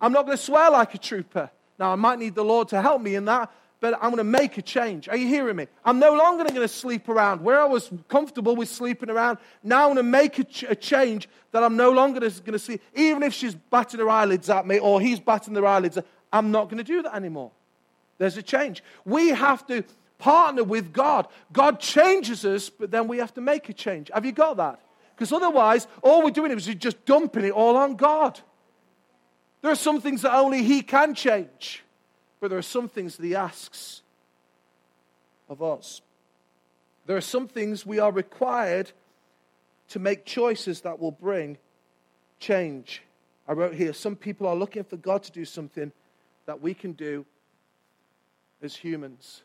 I'm 0.00 0.12
not 0.12 0.26
going 0.26 0.36
to 0.36 0.42
swear 0.42 0.70
like 0.70 0.94
a 0.94 0.98
trooper. 0.98 1.50
Now, 1.78 1.92
I 1.92 1.96
might 1.96 2.18
need 2.18 2.34
the 2.34 2.44
Lord 2.44 2.68
to 2.68 2.80
help 2.80 3.02
me 3.02 3.16
in 3.16 3.24
that, 3.24 3.50
but 3.80 3.94
I'm 3.94 4.10
going 4.10 4.16
to 4.16 4.24
make 4.24 4.56
a 4.58 4.62
change. 4.62 5.08
Are 5.08 5.16
you 5.16 5.28
hearing 5.28 5.56
me? 5.56 5.66
I'm 5.84 5.98
no 5.98 6.14
longer 6.14 6.44
going 6.44 6.56
to 6.56 6.68
sleep 6.68 7.08
around. 7.08 7.42
Where 7.42 7.60
I 7.60 7.66
was 7.66 7.90
comfortable 8.08 8.56
with 8.56 8.68
sleeping 8.68 9.10
around, 9.10 9.38
now 9.62 9.88
I'm 9.88 9.94
going 9.94 9.96
to 9.96 10.02
make 10.02 10.38
a, 10.38 10.44
ch- 10.44 10.64
a 10.64 10.74
change 10.74 11.28
that 11.52 11.62
I'm 11.62 11.76
no 11.76 11.90
longer 11.90 12.20
going 12.20 12.52
to 12.52 12.58
sleep. 12.58 12.82
Even 12.94 13.22
if 13.22 13.34
she's 13.34 13.54
batting 13.54 14.00
her 14.00 14.08
eyelids 14.08 14.48
at 14.48 14.66
me 14.66 14.78
or 14.78 15.00
he's 15.00 15.20
batting 15.20 15.54
their 15.54 15.66
eyelids, 15.66 15.98
I'm 16.32 16.50
not 16.50 16.64
going 16.64 16.78
to 16.78 16.84
do 16.84 17.02
that 17.02 17.14
anymore. 17.14 17.50
There's 18.18 18.36
a 18.38 18.42
change. 18.42 18.82
We 19.04 19.28
have 19.28 19.66
to 19.66 19.84
partner 20.18 20.64
with 20.64 20.92
God. 20.92 21.28
God 21.52 21.78
changes 21.78 22.44
us, 22.44 22.70
but 22.70 22.90
then 22.90 23.08
we 23.08 23.18
have 23.18 23.34
to 23.34 23.40
make 23.42 23.68
a 23.68 23.74
change. 23.74 24.10
Have 24.14 24.24
you 24.24 24.32
got 24.32 24.56
that? 24.56 24.80
Because 25.14 25.32
otherwise, 25.32 25.86
all 26.02 26.22
we're 26.22 26.30
doing 26.30 26.50
is 26.50 26.66
just 26.66 27.04
dumping 27.04 27.44
it 27.44 27.52
all 27.52 27.76
on 27.76 27.96
God. 27.96 28.40
There 29.62 29.70
are 29.70 29.76
some 29.76 30.00
things 30.00 30.22
that 30.22 30.34
only 30.34 30.62
He 30.62 30.82
can 30.82 31.14
change. 31.14 31.82
But 32.46 32.50
there 32.50 32.58
are 32.60 32.62
some 32.62 32.88
things 32.88 33.16
that 33.16 33.26
he 33.26 33.34
asks 33.34 34.02
of 35.48 35.64
us. 35.64 36.00
There 37.04 37.16
are 37.16 37.20
some 37.20 37.48
things 37.48 37.84
we 37.84 37.98
are 37.98 38.12
required 38.12 38.92
to 39.88 39.98
make 39.98 40.24
choices 40.24 40.82
that 40.82 41.00
will 41.00 41.10
bring 41.10 41.58
change. 42.38 43.02
I 43.48 43.52
wrote 43.54 43.74
here 43.74 43.92
some 43.92 44.14
people 44.14 44.46
are 44.46 44.54
looking 44.54 44.84
for 44.84 44.96
God 44.96 45.24
to 45.24 45.32
do 45.32 45.44
something 45.44 45.90
that 46.44 46.62
we 46.62 46.72
can 46.72 46.92
do 46.92 47.26
as 48.62 48.76
humans. 48.76 49.42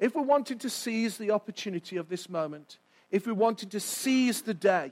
If 0.00 0.14
we 0.14 0.22
wanted 0.22 0.58
to 0.60 0.70
seize 0.70 1.18
the 1.18 1.32
opportunity 1.32 1.98
of 1.98 2.08
this 2.08 2.30
moment, 2.30 2.78
if 3.10 3.26
we 3.26 3.34
wanted 3.34 3.72
to 3.72 3.80
seize 3.80 4.40
the 4.40 4.54
day, 4.54 4.90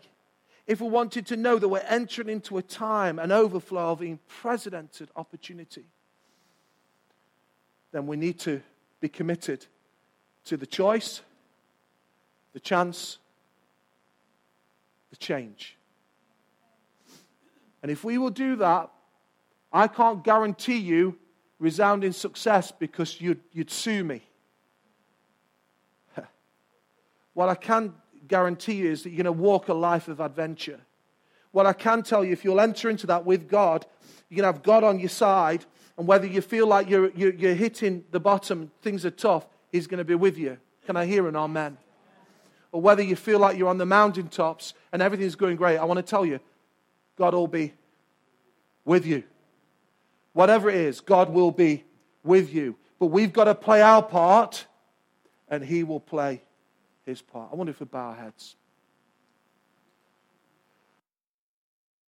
if 0.66 0.82
we 0.82 0.88
wanted 0.90 1.24
to 1.28 1.38
know 1.38 1.58
that 1.58 1.70
we're 1.70 1.78
entering 1.88 2.28
into 2.28 2.58
a 2.58 2.62
time, 2.62 3.18
an 3.18 3.32
overflow 3.32 3.92
of 3.92 4.02
unprecedented 4.02 5.08
opportunity, 5.16 5.86
then 7.92 8.06
we 8.06 8.16
need 8.16 8.38
to 8.40 8.60
be 9.00 9.08
committed 9.08 9.66
to 10.46 10.56
the 10.56 10.66
choice, 10.66 11.20
the 12.52 12.60
chance, 12.60 13.18
the 15.10 15.16
change. 15.16 15.76
And 17.82 17.90
if 17.90 18.02
we 18.04 18.18
will 18.18 18.30
do 18.30 18.56
that, 18.56 18.90
I 19.72 19.88
can't 19.88 20.22
guarantee 20.22 20.78
you 20.78 21.18
resounding 21.58 22.12
success 22.12 22.72
because 22.72 23.20
you'd, 23.20 23.40
you'd 23.52 23.70
sue 23.70 24.04
me. 24.04 24.22
what 27.34 27.48
I 27.48 27.54
can 27.54 27.94
guarantee 28.26 28.74
you 28.74 28.90
is 28.90 29.02
that 29.02 29.10
you're 29.10 29.22
going 29.22 29.36
to 29.36 29.40
walk 29.42 29.68
a 29.68 29.74
life 29.74 30.08
of 30.08 30.20
adventure. 30.20 30.80
What 31.50 31.66
I 31.66 31.72
can 31.72 32.02
tell 32.02 32.24
you, 32.24 32.32
if 32.32 32.44
you'll 32.44 32.60
enter 32.60 32.88
into 32.88 33.06
that 33.08 33.24
with 33.24 33.48
God, 33.48 33.86
you're 34.28 34.42
going 34.42 34.50
to 34.50 34.58
have 34.58 34.62
God 34.62 34.84
on 34.84 34.98
your 34.98 35.08
side, 35.08 35.64
and 36.02 36.08
whether 36.08 36.26
you 36.26 36.40
feel 36.40 36.66
like 36.66 36.90
you're, 36.90 37.12
you're, 37.12 37.32
you're 37.32 37.54
hitting 37.54 38.02
the 38.10 38.18
bottom, 38.18 38.72
things 38.82 39.06
are 39.06 39.10
tough, 39.12 39.46
He's 39.70 39.86
going 39.86 39.98
to 39.98 40.04
be 40.04 40.16
with 40.16 40.36
you. 40.36 40.58
Can 40.84 40.96
I 40.96 41.06
hear 41.06 41.28
an 41.28 41.36
amen? 41.36 41.78
Or 42.72 42.82
whether 42.82 43.04
you 43.04 43.14
feel 43.14 43.38
like 43.38 43.56
you're 43.56 43.68
on 43.68 43.78
the 43.78 43.86
mountaintops 43.86 44.74
and 44.92 45.00
everything's 45.00 45.36
going 45.36 45.54
great, 45.54 45.78
I 45.78 45.84
want 45.84 45.98
to 45.98 46.02
tell 46.02 46.26
you, 46.26 46.40
God 47.16 47.34
will 47.34 47.46
be 47.46 47.72
with 48.84 49.06
you. 49.06 49.22
Whatever 50.32 50.70
it 50.70 50.74
is, 50.74 51.00
God 51.00 51.30
will 51.30 51.52
be 51.52 51.84
with 52.24 52.52
you. 52.52 52.74
But 52.98 53.06
we've 53.06 53.32
got 53.32 53.44
to 53.44 53.54
play 53.54 53.80
our 53.80 54.02
part, 54.02 54.66
and 55.48 55.62
He 55.62 55.84
will 55.84 56.00
play 56.00 56.42
His 57.06 57.22
part. 57.22 57.50
I 57.52 57.54
wonder 57.54 57.70
if 57.70 57.78
we 57.78 57.86
bow 57.86 58.08
our 58.08 58.16
heads. 58.16 58.56